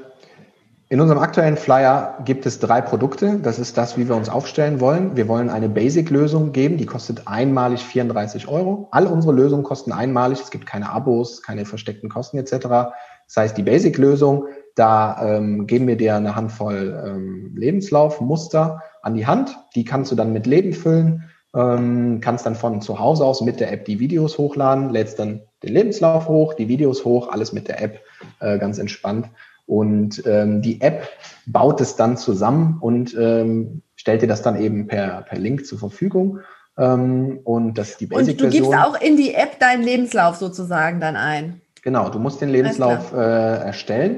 in 0.95 1.01
unserem 1.01 1.19
aktuellen 1.19 1.57
Flyer 1.57 2.19
gibt 2.23 2.45
es 2.45 2.59
drei 2.59 2.79
Produkte. 2.79 3.37
Das 3.43 3.59
ist 3.59 3.77
das, 3.77 3.97
wie 3.97 4.07
wir 4.07 4.15
uns 4.15 4.29
aufstellen 4.29 4.79
wollen. 4.79 5.17
Wir 5.17 5.27
wollen 5.27 5.49
eine 5.49 5.67
Basic-Lösung 5.67 6.53
geben, 6.53 6.77
die 6.77 6.85
kostet 6.85 7.27
einmalig 7.27 7.83
34 7.83 8.47
Euro. 8.47 8.87
All 8.91 9.05
unsere 9.05 9.33
Lösungen 9.33 9.63
kosten 9.63 9.91
einmalig. 9.91 10.39
Es 10.39 10.51
gibt 10.51 10.65
keine 10.65 10.89
Abos, 10.89 11.41
keine 11.41 11.65
versteckten 11.65 12.07
Kosten 12.07 12.37
etc. 12.37 12.53
Das 12.61 13.35
heißt, 13.35 13.57
die 13.57 13.63
Basic-Lösung, 13.63 14.45
da 14.75 15.21
ähm, 15.21 15.67
geben 15.67 15.85
wir 15.85 15.97
dir 15.97 16.15
eine 16.15 16.33
Handvoll 16.33 17.03
ähm, 17.05 17.51
Lebenslaufmuster 17.57 18.81
an 19.01 19.15
die 19.15 19.27
Hand. 19.27 19.57
Die 19.75 19.83
kannst 19.83 20.13
du 20.13 20.15
dann 20.15 20.31
mit 20.31 20.47
Leben 20.47 20.71
füllen, 20.71 21.25
ähm, 21.53 22.21
kannst 22.21 22.45
dann 22.45 22.55
von 22.55 22.79
zu 22.79 22.99
Hause 22.99 23.25
aus 23.25 23.41
mit 23.41 23.59
der 23.59 23.73
App 23.73 23.83
die 23.83 23.99
Videos 23.99 24.37
hochladen, 24.37 24.91
lädst 24.91 25.19
dann 25.19 25.41
den 25.61 25.73
Lebenslauf 25.73 26.29
hoch, 26.29 26.53
die 26.53 26.69
Videos 26.69 27.03
hoch, 27.03 27.27
alles 27.33 27.51
mit 27.51 27.67
der 27.67 27.81
App, 27.83 27.99
äh, 28.39 28.57
ganz 28.59 28.79
entspannt. 28.79 29.27
Und 29.67 30.23
ähm, 30.25 30.61
die 30.61 30.81
App 30.81 31.07
baut 31.47 31.81
es 31.81 31.95
dann 31.95 32.17
zusammen 32.17 32.77
und 32.81 33.15
ähm, 33.19 33.81
stellt 33.95 34.21
dir 34.21 34.27
das 34.27 34.41
dann 34.41 34.59
eben 34.61 34.87
per, 34.87 35.23
per 35.23 35.39
Link 35.39 35.65
zur 35.65 35.79
Verfügung. 35.79 36.39
Ähm, 36.77 37.39
und 37.43 37.77
das 37.77 37.91
ist 37.91 38.01
die 38.01 38.05
Basic-Version. 38.05 38.45
Und 38.45 38.53
du 38.53 38.57
gibst 38.57 38.85
auch 38.85 39.01
in 39.01 39.17
die 39.17 39.33
App 39.33 39.59
deinen 39.59 39.83
Lebenslauf 39.83 40.35
sozusagen 40.35 40.99
dann 40.99 41.15
ein. 41.15 41.61
Genau, 41.81 42.09
du 42.09 42.19
musst 42.19 42.41
den 42.41 42.49
Lebenslauf 42.49 43.13
äh, 43.13 43.17
erstellen. 43.17 44.17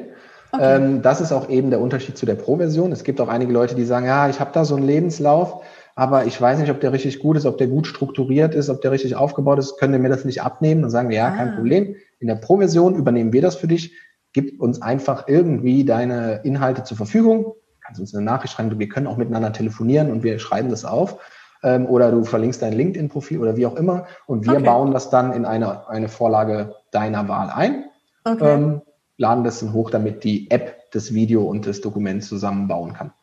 Okay. 0.51 0.75
Ähm, 0.75 1.01
das 1.01 1.21
ist 1.21 1.31
auch 1.31 1.49
eben 1.49 1.69
der 1.69 1.81
Unterschied 1.81 2.17
zu 2.17 2.25
der 2.25 2.35
Pro-Version. 2.35 2.91
Es 2.91 3.03
gibt 3.03 3.19
auch 3.19 3.27
einige 3.27 3.51
Leute, 3.51 3.75
die 3.75 3.83
sagen, 3.83 4.05
ja, 4.05 4.29
ich 4.29 4.39
habe 4.39 4.51
da 4.53 4.65
so 4.65 4.75
einen 4.75 4.85
Lebenslauf, 4.85 5.63
aber 5.95 6.25
ich 6.25 6.39
weiß 6.39 6.59
nicht, 6.59 6.71
ob 6.71 6.79
der 6.79 6.93
richtig 6.93 7.19
gut 7.19 7.37
ist, 7.37 7.45
ob 7.45 7.57
der 7.57 7.67
gut 7.67 7.85
strukturiert 7.85 8.55
ist, 8.55 8.69
ob 8.69 8.81
der 8.81 8.91
richtig 8.91 9.15
aufgebaut 9.15 9.59
ist, 9.59 9.77
können 9.77 9.93
wir 9.93 9.99
mir 9.99 10.09
das 10.09 10.25
nicht 10.25 10.41
abnehmen? 10.41 10.81
Dann 10.81 10.91
sagen 10.91 11.09
wir, 11.09 11.17
ja, 11.17 11.27
ah. 11.27 11.31
kein 11.31 11.55
Problem. 11.55 11.95
In 12.19 12.27
der 12.27 12.35
Pro-Version 12.35 12.95
übernehmen 12.95 13.33
wir 13.33 13.41
das 13.41 13.55
für 13.55 13.67
dich 13.67 13.93
gib 14.37 14.61
uns 14.61 14.83
einfach 14.83 15.27
irgendwie 15.27 15.83
deine 15.83 16.41
Inhalte 16.43 16.83
zur 16.83 16.95
Verfügung. 16.95 17.55
Kannst 17.83 17.99
uns 17.99 18.13
eine 18.13 18.23
Nachricht 18.23 18.53
schreiben, 18.53 18.77
wir 18.77 18.87
können 18.87 19.07
auch 19.07 19.17
miteinander 19.17 19.51
telefonieren 19.51 20.11
und 20.11 20.21
wir 20.21 20.37
schreiben 20.37 20.69
das 20.69 20.85
auf. 20.85 21.17
Ähm, 21.63 21.87
oder 21.87 22.11
du 22.11 22.23
verlinkst 22.23 22.61
dein 22.61 22.73
LinkedIn-Profil 22.73 23.39
oder 23.39 23.57
wie 23.57 23.65
auch 23.65 23.75
immer. 23.75 24.05
Und 24.27 24.45
wir 24.45 24.57
okay. 24.57 24.63
bauen 24.63 24.91
das 24.91 25.09
dann 25.09 25.33
in 25.33 25.43
eine, 25.43 25.89
eine 25.89 26.07
Vorlage 26.07 26.75
deiner 26.91 27.27
Wahl 27.27 27.49
ein. 27.49 27.85
Okay. 28.25 28.53
Ähm, 28.53 28.81
laden 29.17 29.43
das 29.43 29.59
dann 29.59 29.73
hoch, 29.73 29.89
damit 29.89 30.23
die 30.23 30.51
App 30.51 30.91
das 30.91 31.15
Video 31.15 31.43
und 31.45 31.65
das 31.65 31.81
Dokument 31.81 32.23
zusammenbauen 32.23 32.93
kann. 32.93 33.13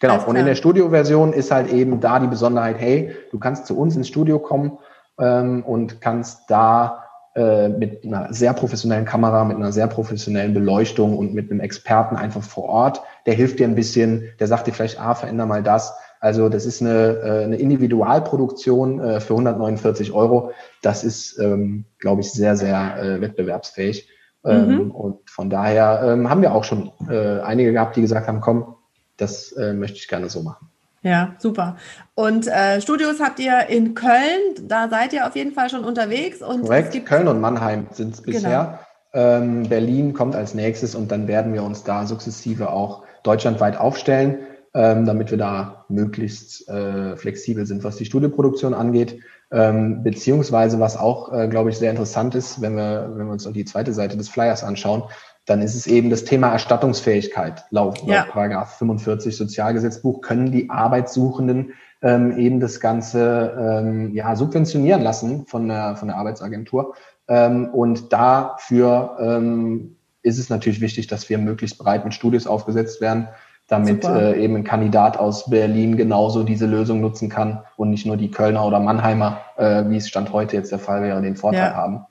Genau. 0.00 0.22
Und 0.26 0.36
in 0.36 0.44
der 0.44 0.56
Studio-Version 0.56 1.32
ist 1.32 1.50
halt 1.50 1.72
eben 1.72 2.00
da 2.00 2.18
die 2.18 2.26
Besonderheit, 2.26 2.76
hey, 2.78 3.16
du 3.30 3.38
kannst 3.38 3.64
zu 3.64 3.78
uns 3.78 3.96
ins 3.96 4.08
Studio 4.08 4.38
kommen 4.38 4.76
ähm, 5.18 5.62
und 5.64 6.02
kannst 6.02 6.50
da 6.50 7.09
äh, 7.34 7.68
mit 7.68 8.04
einer 8.04 8.32
sehr 8.32 8.52
professionellen 8.54 9.04
Kamera, 9.04 9.44
mit 9.44 9.56
einer 9.56 9.72
sehr 9.72 9.86
professionellen 9.86 10.52
Beleuchtung 10.52 11.16
und 11.16 11.32
mit 11.32 11.50
einem 11.50 11.60
Experten 11.60 12.16
einfach 12.16 12.42
vor 12.42 12.64
Ort. 12.64 13.02
Der 13.26 13.34
hilft 13.34 13.60
dir 13.60 13.68
ein 13.68 13.76
bisschen, 13.76 14.30
der 14.40 14.48
sagt 14.48 14.66
dir 14.66 14.72
vielleicht, 14.72 15.00
ah, 15.00 15.14
veränder 15.14 15.46
mal 15.46 15.62
das. 15.62 15.94
Also 16.18 16.48
das 16.48 16.66
ist 16.66 16.82
eine, 16.82 17.20
äh, 17.22 17.44
eine 17.44 17.56
Individualproduktion 17.56 19.00
äh, 19.00 19.20
für 19.20 19.34
149 19.34 20.12
Euro. 20.12 20.52
Das 20.82 21.04
ist, 21.04 21.38
ähm, 21.38 21.84
glaube 21.98 22.20
ich, 22.20 22.32
sehr, 22.32 22.56
sehr 22.56 23.02
äh, 23.02 23.20
wettbewerbsfähig. 23.20 24.08
Ähm, 24.44 24.66
mhm. 24.66 24.90
Und 24.90 25.30
von 25.30 25.50
daher 25.50 26.02
ähm, 26.04 26.28
haben 26.28 26.42
wir 26.42 26.54
auch 26.54 26.64
schon 26.64 26.90
äh, 27.08 27.40
einige 27.40 27.72
gehabt, 27.72 27.96
die 27.96 28.00
gesagt 28.02 28.26
haben, 28.26 28.40
komm, 28.40 28.74
das 29.16 29.52
äh, 29.52 29.72
möchte 29.72 29.98
ich 29.98 30.08
gerne 30.08 30.28
so 30.30 30.42
machen. 30.42 30.68
Ja, 31.02 31.34
super. 31.38 31.76
Und 32.14 32.46
äh, 32.46 32.80
Studios 32.80 33.20
habt 33.20 33.38
ihr 33.38 33.68
in 33.68 33.94
Köln, 33.94 34.54
da 34.62 34.88
seid 34.88 35.14
ihr 35.14 35.26
auf 35.26 35.34
jeden 35.34 35.52
Fall 35.52 35.70
schon 35.70 35.84
unterwegs. 35.84 36.42
Und 36.42 36.62
Korrekt, 36.62 37.06
Köln 37.06 37.26
und 37.26 37.40
Mannheim 37.40 37.86
sind 37.92 38.14
es 38.14 38.20
bisher. 38.20 38.78
Genau. 39.12 39.38
Ähm, 39.38 39.68
Berlin 39.68 40.12
kommt 40.12 40.36
als 40.36 40.54
nächstes 40.54 40.94
und 40.94 41.10
dann 41.10 41.26
werden 41.26 41.54
wir 41.54 41.62
uns 41.62 41.82
da 41.84 42.06
sukzessive 42.06 42.70
auch 42.70 43.02
deutschlandweit 43.22 43.76
aufstellen, 43.78 44.40
ähm, 44.74 45.06
damit 45.06 45.30
wir 45.30 45.38
da 45.38 45.84
möglichst 45.88 46.68
äh, 46.68 47.16
flexibel 47.16 47.66
sind, 47.66 47.82
was 47.82 47.96
die 47.96 48.04
Studioproduktion 48.04 48.74
angeht. 48.74 49.20
Ähm, 49.50 50.04
beziehungsweise, 50.04 50.78
was 50.78 50.96
auch, 50.96 51.32
äh, 51.32 51.48
glaube 51.48 51.70
ich, 51.70 51.78
sehr 51.78 51.90
interessant 51.90 52.36
ist, 52.36 52.60
wenn 52.60 52.76
wir, 52.76 53.10
wenn 53.16 53.26
wir 53.26 53.32
uns 53.32 53.50
die 53.50 53.64
zweite 53.64 53.92
Seite 53.92 54.16
des 54.16 54.28
Flyers 54.28 54.62
anschauen, 54.62 55.02
dann 55.46 55.62
ist 55.62 55.74
es 55.74 55.86
eben 55.86 56.10
das 56.10 56.24
Thema 56.24 56.52
Erstattungsfähigkeit. 56.52 57.64
Laut, 57.70 58.02
ja. 58.06 58.24
Paragraph 58.24 58.76
45 58.78 59.36
Sozialgesetzbuch 59.36 60.20
können 60.20 60.52
die 60.52 60.70
Arbeitssuchenden 60.70 61.72
ähm, 62.02 62.38
eben 62.38 62.60
das 62.60 62.80
Ganze 62.80 63.56
ähm, 63.58 64.14
ja, 64.14 64.36
subventionieren 64.36 65.02
lassen 65.02 65.46
von 65.46 65.68
der, 65.68 65.96
von 65.96 66.08
der 66.08 66.16
Arbeitsagentur. 66.16 66.94
Ähm, 67.28 67.68
und 67.72 68.12
dafür 68.12 69.16
ähm, 69.20 69.96
ist 70.22 70.38
es 70.38 70.50
natürlich 70.50 70.80
wichtig, 70.80 71.06
dass 71.06 71.28
wir 71.28 71.38
möglichst 71.38 71.78
breit 71.78 72.04
mit 72.04 72.14
Studios 72.14 72.46
aufgesetzt 72.46 73.00
werden, 73.00 73.28
damit 73.68 74.04
äh, 74.04 74.36
eben 74.36 74.56
ein 74.56 74.64
Kandidat 74.64 75.16
aus 75.16 75.48
Berlin 75.48 75.96
genauso 75.96 76.42
diese 76.42 76.66
Lösung 76.66 77.00
nutzen 77.00 77.28
kann 77.28 77.62
und 77.76 77.90
nicht 77.90 78.04
nur 78.04 78.16
die 78.16 78.30
Kölner 78.30 78.66
oder 78.66 78.80
Mannheimer, 78.80 79.40
äh, 79.56 79.84
wie 79.88 79.96
es 79.96 80.08
Stand 80.08 80.32
heute 80.32 80.56
jetzt 80.56 80.72
der 80.72 80.80
Fall 80.80 81.02
wäre, 81.02 81.22
den 81.22 81.36
Vorteil 81.36 81.70
ja. 81.70 81.74
haben. 81.74 82.04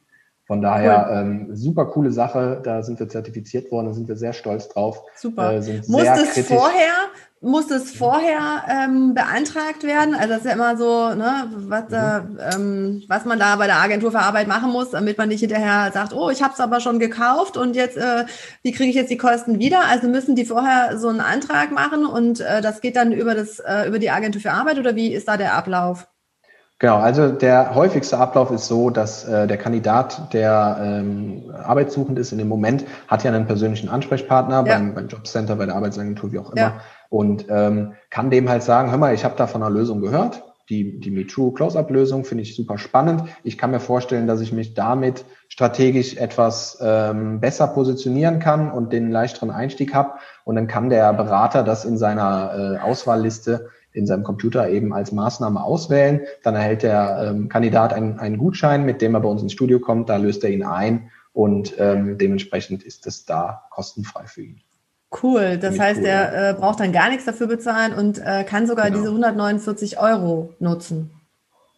Von 0.50 0.64
daher 0.64 1.10
cool. 1.12 1.18
ähm, 1.18 1.56
super 1.56 1.86
coole 1.86 2.12
Sache. 2.12 2.60
Da 2.64 2.82
sind 2.82 3.00
wir 3.00 3.08
zertifiziert 3.08 3.72
worden, 3.72 3.86
da 3.86 3.94
sind 3.94 4.08
wir 4.08 4.16
sehr 4.16 4.34
stolz 4.34 4.68
drauf. 4.68 5.04
Super. 5.16 5.54
Äh, 5.54 5.82
Musstest 5.86 6.40
vorher 6.48 7.12
muss 7.40 7.70
es 7.70 7.92
vorher 7.92 8.64
ähm, 8.68 9.14
beantragt 9.14 9.84
werden? 9.84 10.16
Also 10.16 10.30
das 10.30 10.38
ist 10.40 10.46
ja 10.46 10.54
immer 10.54 10.76
so, 10.76 11.14
ne, 11.14 11.52
was, 11.56 11.90
mhm. 11.90 12.40
äh, 12.40 12.56
ähm, 12.56 13.04
was 13.08 13.26
man 13.26 13.38
da 13.38 13.58
bei 13.58 13.68
der 13.68 13.78
Agentur 13.78 14.12
für 14.12 14.22
Arbeit 14.22 14.48
machen 14.48 14.72
muss, 14.72 14.90
damit 14.90 15.20
man 15.20 15.30
nicht 15.30 15.42
hinterher 15.42 15.92
sagt, 15.94 16.14
oh, 16.14 16.32
ich 16.32 16.42
habe 16.42 16.54
es 16.54 16.60
aber 16.60 16.80
schon 16.80 16.98
gekauft 16.98 17.56
und 17.56 17.76
jetzt, 17.76 17.98
äh, 17.98 18.26
wie 18.64 18.72
kriege 18.72 18.90
ich 18.90 18.96
jetzt 18.96 19.12
die 19.12 19.18
Kosten 19.18 19.60
wieder? 19.60 19.86
Also 19.86 20.08
müssen 20.08 20.36
die 20.36 20.46
vorher 20.46 20.98
so 20.98 21.10
einen 21.10 21.22
Antrag 21.22 21.72
machen 21.72 22.08
und 22.08 22.40
äh, 22.42 22.62
das 22.62 22.82
geht 22.82 22.96
dann 22.96 23.12
über 23.12 23.36
das 23.36 23.60
äh, 23.60 23.88
über 23.88 24.00
die 24.00 24.10
Agentur 24.10 24.42
für 24.42 24.52
Arbeit 24.52 24.80
oder 24.80 24.96
wie 24.96 25.14
ist 25.14 25.28
da 25.28 25.38
der 25.38 25.54
Ablauf? 25.54 26.08
Genau, 26.80 26.96
also 26.96 27.28
der 27.28 27.76
häufigste 27.76 28.18
Ablauf 28.18 28.52
ist 28.52 28.68
so, 28.68 28.90
dass 28.90 29.26
äh, 29.26 29.48
der 29.48 29.58
Kandidat, 29.58 30.34
der 30.34 30.78
ähm, 30.82 31.54
arbeitssuchend 31.54 32.18
ist 32.18 32.32
in 32.32 32.38
dem 32.38 32.48
Moment, 32.48 32.86
hat 33.10 33.26
ja 33.26 33.34
einen 33.34 33.46
persönlichen 33.46 33.90
Ansprechpartner 33.90 34.56
ja. 34.56 34.62
beim, 34.62 34.96
beim 34.96 35.08
Jobcenter, 35.10 35.58
bei 35.58 35.66
der 35.66 35.76
Arbeitsagentur, 35.76 36.32
wie 36.32 36.40
auch 36.40 36.52
immer, 36.52 36.62
ja. 36.62 36.82
und 37.10 37.46
ähm, 37.50 37.94
kann 38.10 38.30
dem 38.30 38.48
halt 38.48 38.64
sagen, 38.64 38.92
hör 38.92 38.98
mal, 38.98 39.14
ich 39.14 39.26
habe 39.26 39.36
da 39.38 39.46
von 39.46 39.62
einer 39.62 39.70
Lösung 39.70 40.00
gehört, 40.00 40.42
die, 40.70 41.00
die 41.00 41.10
MeTrue 41.10 41.54
Close-Up-Lösung 41.54 42.24
finde 42.26 42.44
ich 42.44 42.56
super 42.56 42.78
spannend. 42.78 43.24
Ich 43.44 43.58
kann 43.58 43.72
mir 43.72 43.80
vorstellen, 43.80 44.28
dass 44.28 44.40
ich 44.40 44.54
mich 44.54 44.76
damit 44.76 45.26
strategisch 45.48 46.16
etwas 46.16 46.78
ähm, 46.80 47.40
besser 47.40 47.68
positionieren 47.68 48.38
kann 48.38 48.72
und 48.72 48.94
den 48.94 49.10
leichteren 49.10 49.50
Einstieg 49.50 49.96
habe. 49.96 50.12
Und 50.44 50.56
dann 50.56 50.68
kann 50.68 50.90
der 50.90 51.12
Berater 51.14 51.64
das 51.64 51.86
in 51.86 51.98
seiner 51.98 52.78
äh, 52.78 52.88
Auswahlliste 52.88 53.70
in 53.92 54.06
seinem 54.08 54.24
Computer 54.24 54.70
eben 54.70 54.94
als 54.94 55.12
Maßnahme 55.12 55.64
auswählen. 55.64 56.22
Dann 56.44 56.56
erhält 56.56 56.84
der 56.84 57.32
ähm, 57.32 57.50
Kandidat 57.50 57.94
einen, 57.94 58.20
einen 58.20 58.38
Gutschein, 58.38 58.86
mit 58.86 59.02
dem 59.02 59.16
er 59.16 59.22
bei 59.22 59.30
uns 59.30 59.42
ins 59.42 59.54
Studio 59.54 59.80
kommt. 59.80 60.10
Da 60.10 60.18
löst 60.18 60.44
er 60.44 60.52
ihn 60.52 60.64
ein 60.64 61.10
und 61.34 61.76
ähm, 61.78 62.18
dementsprechend 62.18 62.84
ist 62.84 63.08
es 63.08 63.26
da 63.26 63.64
kostenfrei 63.70 64.26
für 64.26 64.42
ihn. 64.42 64.62
Cool, 65.24 65.58
das 65.58 65.80
heißt, 65.80 66.02
cool, 66.02 66.06
er 66.06 66.50
äh, 66.50 66.54
braucht 66.54 66.80
dann 66.80 66.92
gar 66.92 67.10
nichts 67.10 67.26
dafür 67.26 67.48
bezahlen 67.48 67.94
und 67.94 68.20
äh, 68.20 68.44
kann 68.44 68.68
sogar 68.68 68.86
genau. 68.86 68.98
diese 68.98 69.10
149 69.10 70.00
Euro 70.00 70.54
nutzen. 70.60 71.12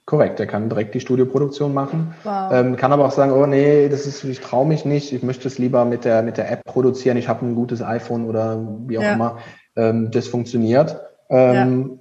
Korrekt, 0.05 0.39
er 0.41 0.47
kann 0.47 0.67
direkt 0.67 0.93
die 0.95 0.99
Studioproduktion 0.99 1.73
machen, 1.73 2.13
wow. 2.23 2.51
ähm, 2.51 2.75
kann 2.75 2.91
aber 2.91 3.05
auch 3.05 3.11
sagen, 3.11 3.31
oh 3.31 3.45
nee, 3.45 3.87
das 3.87 4.05
ist, 4.05 4.25
ich 4.25 4.41
traue 4.41 4.67
mich 4.67 4.83
nicht, 4.83 5.13
ich 5.13 5.23
möchte 5.23 5.47
es 5.47 5.57
lieber 5.57 5.85
mit 5.85 6.03
der, 6.03 6.23
mit 6.23 6.35
der 6.35 6.51
App 6.51 6.65
produzieren, 6.65 7.15
ich 7.15 7.29
habe 7.29 7.45
ein 7.45 7.55
gutes 7.55 7.81
iPhone 7.81 8.25
oder 8.25 8.59
wie 8.87 8.97
auch 8.97 9.03
ja. 9.03 9.13
immer, 9.13 9.37
ähm, 9.77 10.11
das 10.11 10.27
funktioniert. 10.27 10.99
Ähm, 11.29 11.89
ja. 11.89 11.97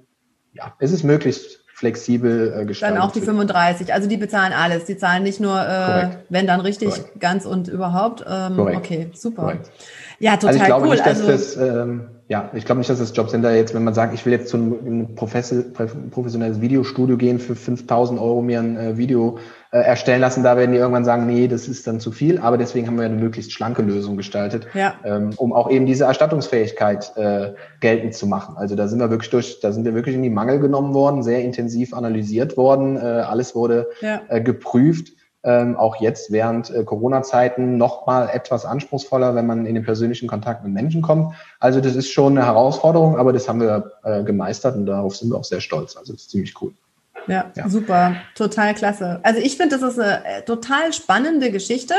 Ja, 0.53 0.73
es 0.79 0.91
ist 0.91 1.03
möglichst 1.03 1.61
flexibel 1.73 2.53
äh, 2.55 2.65
gestaltet. 2.65 2.97
Dann 2.97 3.03
auch 3.03 3.11
die 3.11 3.21
35, 3.21 3.93
also 3.93 4.07
die 4.07 4.17
bezahlen 4.17 4.53
alles, 4.53 4.85
die 4.85 4.97
zahlen 4.97 5.23
nicht 5.23 5.39
nur, 5.39 5.59
äh, 5.59 6.09
wenn 6.29 6.45
dann 6.45 6.61
richtig, 6.61 6.89
Korrekt. 6.89 7.19
ganz 7.19 7.45
und 7.45 7.67
überhaupt. 7.67 8.23
Ähm, 8.29 8.59
okay, 8.59 9.09
super. 9.13 9.43
Korrekt. 9.43 9.71
Ja, 10.19 10.35
total 10.35 10.49
also 10.49 10.59
ich 10.59 10.65
glaube 10.65 10.85
cool. 10.85 10.91
Nicht, 10.91 11.05
dass 11.05 11.27
also, 11.27 11.31
das, 11.31 11.57
ähm, 11.57 12.09
ja, 12.31 12.49
ich 12.53 12.63
glaube 12.63 12.79
nicht, 12.79 12.89
dass 12.89 12.99
das 12.99 13.13
Jobcenter 13.13 13.53
jetzt, 13.53 13.73
wenn 13.73 13.83
man 13.83 13.93
sagt, 13.93 14.13
ich 14.13 14.25
will 14.25 14.31
jetzt 14.31 14.47
zu 14.47 14.55
einem 14.55 15.15
professionelles 15.15 16.61
Videostudio 16.61 17.17
gehen 17.17 17.39
für 17.39 17.57
5000 17.57 18.21
Euro 18.21 18.41
mir 18.41 18.61
ein 18.61 18.77
äh, 18.77 18.97
Video 18.97 19.37
äh, 19.71 19.79
erstellen 19.79 20.21
lassen, 20.21 20.41
da 20.41 20.55
werden 20.55 20.71
die 20.71 20.77
irgendwann 20.77 21.03
sagen, 21.03 21.25
nee, 21.25 21.49
das 21.49 21.67
ist 21.67 21.85
dann 21.87 21.99
zu 21.99 22.13
viel. 22.13 22.39
Aber 22.39 22.57
deswegen 22.57 22.87
haben 22.87 22.97
wir 22.97 23.03
eine 23.03 23.17
möglichst 23.17 23.51
schlanke 23.51 23.81
Lösung 23.81 24.15
gestaltet, 24.15 24.65
ja. 24.73 24.93
ähm, 25.03 25.31
um 25.35 25.51
auch 25.51 25.69
eben 25.69 25.85
diese 25.85 26.05
Erstattungsfähigkeit 26.05 27.11
äh, 27.17 27.51
geltend 27.81 28.13
zu 28.13 28.27
machen. 28.27 28.55
Also 28.55 28.75
da 28.75 28.87
sind 28.87 28.99
wir 28.99 29.09
wirklich 29.09 29.29
durch, 29.29 29.59
da 29.59 29.73
sind 29.73 29.83
wir 29.83 29.93
wirklich 29.93 30.15
in 30.15 30.23
die 30.23 30.29
Mangel 30.29 30.61
genommen 30.61 30.93
worden, 30.93 31.23
sehr 31.23 31.41
intensiv 31.41 31.93
analysiert 31.93 32.55
worden, 32.55 32.95
äh, 32.95 33.01
alles 33.01 33.55
wurde 33.55 33.89
ja. 33.99 34.21
äh, 34.29 34.39
geprüft 34.39 35.11
ähm, 35.43 35.75
auch 35.75 35.95
jetzt 35.97 36.31
während 36.31 36.69
äh, 36.69 36.83
Corona-Zeiten 36.83 37.77
noch 37.77 38.05
mal 38.05 38.29
etwas 38.29 38.65
anspruchsvoller, 38.65 39.33
wenn 39.35 39.47
man 39.47 39.65
in 39.65 39.75
den 39.75 39.83
persönlichen 39.83 40.27
Kontakt 40.27 40.63
mit 40.63 40.73
Menschen 40.73 41.01
kommt. 41.01 41.33
Also 41.59 41.81
das 41.81 41.95
ist 41.95 42.11
schon 42.11 42.37
eine 42.37 42.45
Herausforderung, 42.45 43.17
aber 43.17 43.33
das 43.33 43.49
haben 43.49 43.59
wir 43.59 43.91
äh, 44.03 44.23
gemeistert 44.23 44.75
und 44.75 44.85
darauf 44.85 45.15
sind 45.15 45.31
wir 45.31 45.37
auch 45.37 45.43
sehr 45.43 45.61
stolz. 45.61 45.97
Also 45.97 46.13
das 46.13 46.23
ist 46.23 46.31
ziemlich 46.31 46.61
cool. 46.61 46.73
Ja, 47.27 47.51
ja, 47.55 47.69
super, 47.69 48.15
total 48.35 48.73
klasse. 48.73 49.19
Also 49.23 49.39
ich 49.39 49.57
finde, 49.57 49.77
das 49.77 49.91
ist 49.93 49.99
eine 49.99 50.25
äh, 50.25 50.41
total 50.41 50.91
spannende 50.91 51.51
Geschichte. 51.51 51.93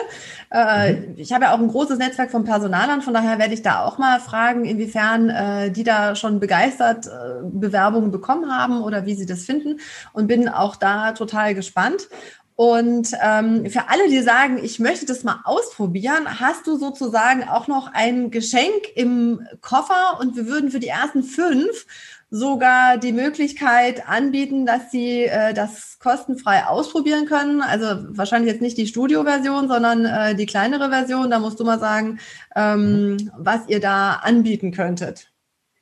Äh, 0.50 0.94
mhm. 0.94 1.14
Ich 1.16 1.32
habe 1.32 1.44
ja 1.44 1.54
auch 1.54 1.60
ein 1.60 1.68
großes 1.68 1.98
Netzwerk 1.98 2.30
von 2.30 2.44
Personalern, 2.44 3.02
von 3.02 3.14
daher 3.14 3.38
werde 3.38 3.54
ich 3.54 3.62
da 3.62 3.84
auch 3.84 3.98
mal 3.98 4.18
fragen, 4.20 4.64
inwiefern 4.64 5.28
äh, 5.30 5.70
die 5.70 5.84
da 5.84 6.16
schon 6.16 6.40
begeistert 6.40 7.08
Bewerbungen 7.44 8.10
bekommen 8.10 8.50
haben 8.50 8.82
oder 8.82 9.06
wie 9.06 9.14
sie 9.14 9.26
das 9.26 9.44
finden 9.44 9.80
und 10.12 10.26
bin 10.26 10.48
auch 10.48 10.76
da 10.76 11.12
total 11.12 11.54
gespannt. 11.54 12.08
Und 12.54 13.12
ähm, 13.22 13.68
für 13.70 13.88
alle, 13.88 14.08
die 14.08 14.20
sagen, 14.20 14.58
ich 14.62 14.78
möchte 14.78 15.06
das 15.06 15.24
mal 15.24 15.40
ausprobieren, 15.44 16.40
hast 16.40 16.66
du 16.66 16.76
sozusagen 16.76 17.48
auch 17.48 17.66
noch 17.66 17.92
ein 17.92 18.30
Geschenk 18.30 18.94
im 18.94 19.46
Koffer 19.60 20.18
und 20.20 20.36
wir 20.36 20.46
würden 20.46 20.70
für 20.70 20.80
die 20.80 20.88
ersten 20.88 21.22
fünf 21.22 21.86
sogar 22.34 22.96
die 22.96 23.12
Möglichkeit 23.12 24.08
anbieten, 24.08 24.64
dass 24.64 24.90
sie 24.90 25.24
äh, 25.24 25.52
das 25.52 25.98
kostenfrei 25.98 26.64
ausprobieren 26.64 27.26
können. 27.26 27.60
Also 27.60 28.06
wahrscheinlich 28.16 28.50
jetzt 28.50 28.62
nicht 28.62 28.78
die 28.78 28.86
Studio-Version, 28.86 29.68
sondern 29.68 30.06
äh, 30.06 30.34
die 30.34 30.46
kleinere 30.46 30.88
Version. 30.88 31.30
Da 31.30 31.38
musst 31.38 31.60
du 31.60 31.64
mal 31.64 31.78
sagen, 31.78 32.20
ähm, 32.56 33.12
mhm. 33.12 33.30
was 33.36 33.68
ihr 33.68 33.80
da 33.80 34.14
anbieten 34.22 34.72
könntet. 34.72 35.30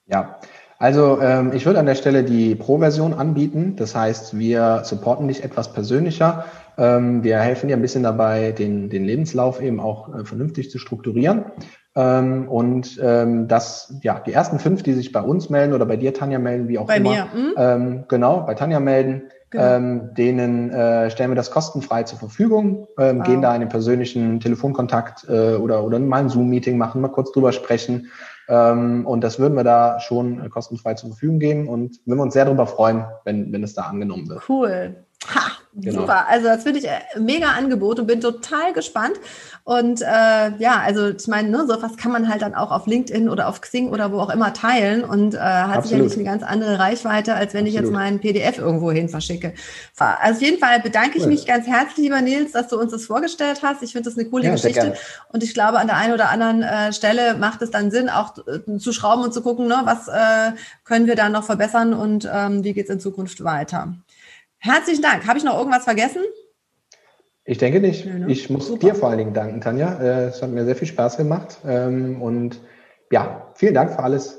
Ja, 0.06 0.40
also 0.80 1.20
ähm, 1.20 1.52
ich 1.52 1.66
würde 1.66 1.78
an 1.78 1.84
der 1.84 1.94
Stelle 1.94 2.24
die 2.24 2.54
Pro-Version 2.54 3.12
anbieten. 3.12 3.76
Das 3.76 3.94
heißt, 3.94 4.38
wir 4.38 4.80
supporten 4.82 5.28
dich 5.28 5.44
etwas 5.44 5.74
persönlicher. 5.74 6.46
Ähm, 6.78 7.22
wir 7.22 7.38
helfen 7.38 7.68
dir 7.68 7.76
ein 7.76 7.82
bisschen 7.82 8.02
dabei, 8.02 8.52
den, 8.52 8.88
den 8.88 9.04
Lebenslauf 9.04 9.60
eben 9.60 9.78
auch 9.78 10.08
äh, 10.14 10.24
vernünftig 10.24 10.70
zu 10.70 10.78
strukturieren. 10.78 11.44
Ähm, 11.94 12.48
und 12.48 12.98
ähm, 13.02 13.46
das, 13.46 13.94
ja, 14.02 14.20
die 14.20 14.32
ersten 14.32 14.58
fünf, 14.58 14.82
die 14.82 14.94
sich 14.94 15.12
bei 15.12 15.20
uns 15.20 15.50
melden 15.50 15.74
oder 15.74 15.84
bei 15.84 15.98
dir, 15.98 16.14
Tanja, 16.14 16.38
melden, 16.38 16.66
wie 16.68 16.78
auch 16.78 16.86
bei 16.86 16.96
immer. 16.96 17.10
Mir. 17.10 17.32
Hm? 17.32 17.54
Ähm, 17.58 18.04
genau, 18.08 18.40
bei 18.46 18.54
Tanja 18.54 18.80
melden. 18.80 19.24
Genau. 19.50 19.64
Ähm, 19.64 20.14
denen 20.14 20.70
äh, 20.70 21.10
stellen 21.10 21.32
wir 21.32 21.34
das 21.34 21.50
kostenfrei 21.50 22.04
zur 22.04 22.20
Verfügung, 22.20 22.86
ähm, 22.98 23.18
wow. 23.18 23.26
gehen 23.26 23.42
da 23.42 23.52
in 23.52 23.60
den 23.60 23.68
persönlichen 23.68 24.38
Telefonkontakt 24.38 25.26
äh, 25.28 25.56
oder, 25.56 25.84
oder 25.84 25.98
mal 25.98 26.20
ein 26.20 26.28
Zoom-Meeting 26.28 26.78
machen, 26.78 27.00
mal 27.00 27.08
kurz 27.08 27.32
drüber 27.32 27.50
sprechen. 27.50 28.10
Ähm, 28.50 29.06
und 29.06 29.22
das 29.22 29.38
würden 29.38 29.54
wir 29.54 29.62
da 29.62 30.00
schon 30.00 30.44
äh, 30.44 30.48
kostenfrei 30.48 30.94
zur 30.94 31.10
Verfügung 31.10 31.38
geben 31.38 31.68
und 31.68 32.00
würden 32.04 32.20
uns 32.20 32.34
sehr 32.34 32.44
darüber 32.44 32.66
freuen, 32.66 33.04
wenn, 33.24 33.52
wenn 33.52 33.62
es 33.62 33.74
da 33.74 33.82
angenommen 33.82 34.28
wird. 34.28 34.42
Cool. 34.48 35.04
Ha, 35.26 35.60
Genau. 35.72 36.00
Super, 36.00 36.26
also 36.28 36.46
das 36.46 36.64
finde 36.64 36.80
ich 36.80 36.88
äh, 36.88 36.98
mega 37.20 37.50
Angebot 37.52 38.00
und 38.00 38.08
bin 38.08 38.20
total 38.20 38.72
gespannt. 38.72 39.12
Und 39.62 40.02
äh, 40.02 40.04
ja, 40.58 40.80
also 40.84 41.10
ich 41.10 41.28
meine, 41.28 41.48
ne, 41.48 41.64
so 41.68 41.80
was 41.80 41.96
kann 41.96 42.10
man 42.10 42.28
halt 42.28 42.42
dann 42.42 42.56
auch 42.56 42.72
auf 42.72 42.88
LinkedIn 42.88 43.28
oder 43.28 43.48
auf 43.48 43.60
Xing 43.60 43.90
oder 43.90 44.10
wo 44.10 44.18
auch 44.18 44.30
immer 44.30 44.52
teilen 44.52 45.04
und 45.04 45.34
äh, 45.34 45.38
hat 45.38 45.78
Absolut. 45.78 46.10
sicherlich 46.10 46.14
eine 46.14 46.24
ganz 46.24 46.42
andere 46.42 46.80
Reichweite, 46.80 47.34
als 47.34 47.54
wenn 47.54 47.66
Absolut. 47.66 47.68
ich 47.68 47.74
jetzt 47.74 47.92
meinen 47.92 48.18
PDF 48.18 48.58
irgendwo 48.58 48.90
hin 48.90 49.08
verschicke. 49.08 49.54
Also 49.96 50.38
auf 50.38 50.42
jeden 50.42 50.58
Fall 50.58 50.80
bedanke 50.80 51.18
ich 51.18 51.22
cool. 51.22 51.28
mich 51.30 51.46
ganz 51.46 51.68
herzlich, 51.68 51.98
lieber 51.98 52.20
Nils, 52.20 52.50
dass 52.50 52.66
du 52.66 52.76
uns 52.76 52.90
das 52.90 53.06
vorgestellt 53.06 53.60
hast. 53.62 53.84
Ich 53.84 53.92
finde 53.92 54.10
das 54.10 54.18
eine 54.18 54.28
coole 54.28 54.46
ja, 54.46 54.50
Geschichte 54.50 54.94
und 55.32 55.44
ich 55.44 55.54
glaube, 55.54 55.78
an 55.78 55.86
der 55.86 55.98
einen 55.98 56.14
oder 56.14 56.30
anderen 56.30 56.62
äh, 56.64 56.92
Stelle 56.92 57.34
macht 57.34 57.62
es 57.62 57.70
dann 57.70 57.92
Sinn, 57.92 58.08
auch 58.08 58.34
äh, 58.38 58.78
zu 58.78 58.92
schrauben 58.92 59.22
und 59.22 59.32
zu 59.32 59.40
gucken, 59.40 59.68
ne, 59.68 59.82
was 59.84 60.08
äh, 60.08 60.56
können 60.84 61.06
wir 61.06 61.14
da 61.14 61.28
noch 61.28 61.44
verbessern 61.44 61.94
und 61.94 62.28
ähm, 62.32 62.64
wie 62.64 62.72
geht 62.72 62.86
es 62.86 62.90
in 62.90 62.98
Zukunft 62.98 63.44
weiter. 63.44 63.94
Herzlichen 64.60 65.02
Dank. 65.02 65.26
Habe 65.26 65.38
ich 65.38 65.44
noch 65.44 65.58
irgendwas 65.58 65.84
vergessen? 65.84 66.22
Ich 67.44 67.58
denke 67.58 67.80
nicht. 67.80 68.04
Ja, 68.04 68.14
ne? 68.14 68.30
Ich 68.30 68.50
muss 68.50 68.66
Super. 68.66 68.88
dir 68.88 68.94
vor 68.94 69.08
allen 69.08 69.18
Dingen 69.18 69.34
danken, 69.34 69.60
Tanja. 69.60 69.98
Äh, 70.00 70.26
es 70.26 70.42
hat 70.42 70.50
mir 70.50 70.64
sehr 70.64 70.76
viel 70.76 70.86
Spaß 70.86 71.16
gemacht. 71.16 71.58
Ähm, 71.66 72.20
und 72.20 72.60
ja, 73.10 73.50
vielen 73.54 73.74
Dank 73.74 73.92
für 73.92 74.00
alles. 74.00 74.38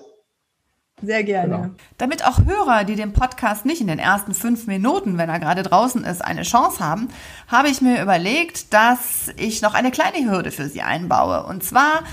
Sehr 1.02 1.24
gerne. 1.24 1.56
Genau. 1.56 1.70
Damit 1.98 2.26
auch 2.26 2.46
Hörer, 2.46 2.84
die 2.84 2.96
den 2.96 3.14
Podcast 3.14 3.66
nicht 3.66 3.82
in 3.82 3.88
den 3.88 3.98
ersten 3.98 4.36
fünf 4.36 4.68
Minuten, 4.68 5.18
wenn 5.18 5.30
er 5.30 5.40
gerade 5.40 5.64
draußen 5.64 6.04
ist, 6.04 6.24
eine 6.24 6.44
Chance 6.44 6.80
haben, 6.80 7.08
habe 7.48 7.70
ich 7.70 7.82
mir 7.82 8.02
überlegt, 8.02 8.72
dass 8.74 9.34
ich 9.38 9.64
noch 9.64 9.74
eine 9.74 9.90
kleine 9.90 10.30
Hürde 10.30 10.52
für 10.52 10.70
sie 10.70 10.84
einbaue. 10.84 11.44
Und 11.48 11.64
zwar 11.64 12.04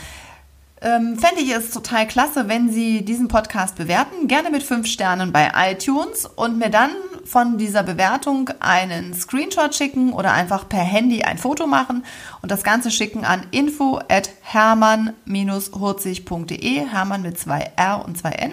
ähm, 0.80 1.18
fände 1.18 1.40
ich 1.40 1.50
es 1.50 1.70
total 1.70 2.06
klasse, 2.06 2.48
wenn 2.48 2.70
Sie 2.70 3.04
diesen 3.04 3.28
Podcast 3.28 3.76
bewerten, 3.76 4.28
gerne 4.28 4.50
mit 4.50 4.62
fünf 4.62 4.86
Sternen 4.86 5.32
bei 5.32 5.50
iTunes 5.54 6.26
und 6.26 6.58
mir 6.58 6.70
dann 6.70 6.90
von 7.24 7.58
dieser 7.58 7.82
Bewertung 7.82 8.50
einen 8.60 9.14
Screenshot 9.14 9.74
schicken 9.74 10.12
oder 10.12 10.32
einfach 10.32 10.68
per 10.68 10.80
Handy 10.80 11.24
ein 11.24 11.38
Foto 11.38 11.66
machen 11.66 12.04
und 12.42 12.50
das 12.50 12.62
Ganze 12.62 12.90
schicken 12.90 13.24
an 13.24 13.46
info 13.50 14.00
at 14.08 14.30
hermann-hurzig.de, 14.42 16.86
Hermann 16.86 17.22
mit 17.22 17.38
zwei 17.38 17.70
R 17.76 18.04
und 18.04 18.18
zwei 18.18 18.30
N. 18.30 18.52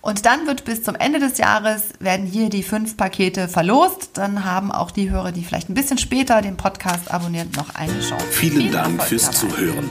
Und 0.00 0.26
dann 0.26 0.46
wird 0.46 0.64
bis 0.64 0.82
zum 0.82 0.94
Ende 0.94 1.18
des 1.18 1.38
Jahres 1.38 1.82
werden 1.98 2.26
hier 2.26 2.50
die 2.50 2.62
fünf 2.62 2.96
Pakete 2.96 3.48
verlost. 3.48 4.10
Dann 4.14 4.44
haben 4.44 4.72
auch 4.72 4.90
die 4.90 5.10
Hörer, 5.10 5.32
die 5.32 5.44
vielleicht 5.44 5.68
ein 5.68 5.74
bisschen 5.74 5.98
später 5.98 6.40
den 6.40 6.56
Podcast 6.56 7.12
abonnieren, 7.12 7.50
noch 7.56 7.74
eine 7.74 8.00
Chance. 8.00 8.24
Vielen 8.30 8.62
Viel 8.62 8.70
Dank 8.70 9.02
fürs 9.02 9.24
dabei. 9.24 9.36
Zuhören. 9.36 9.90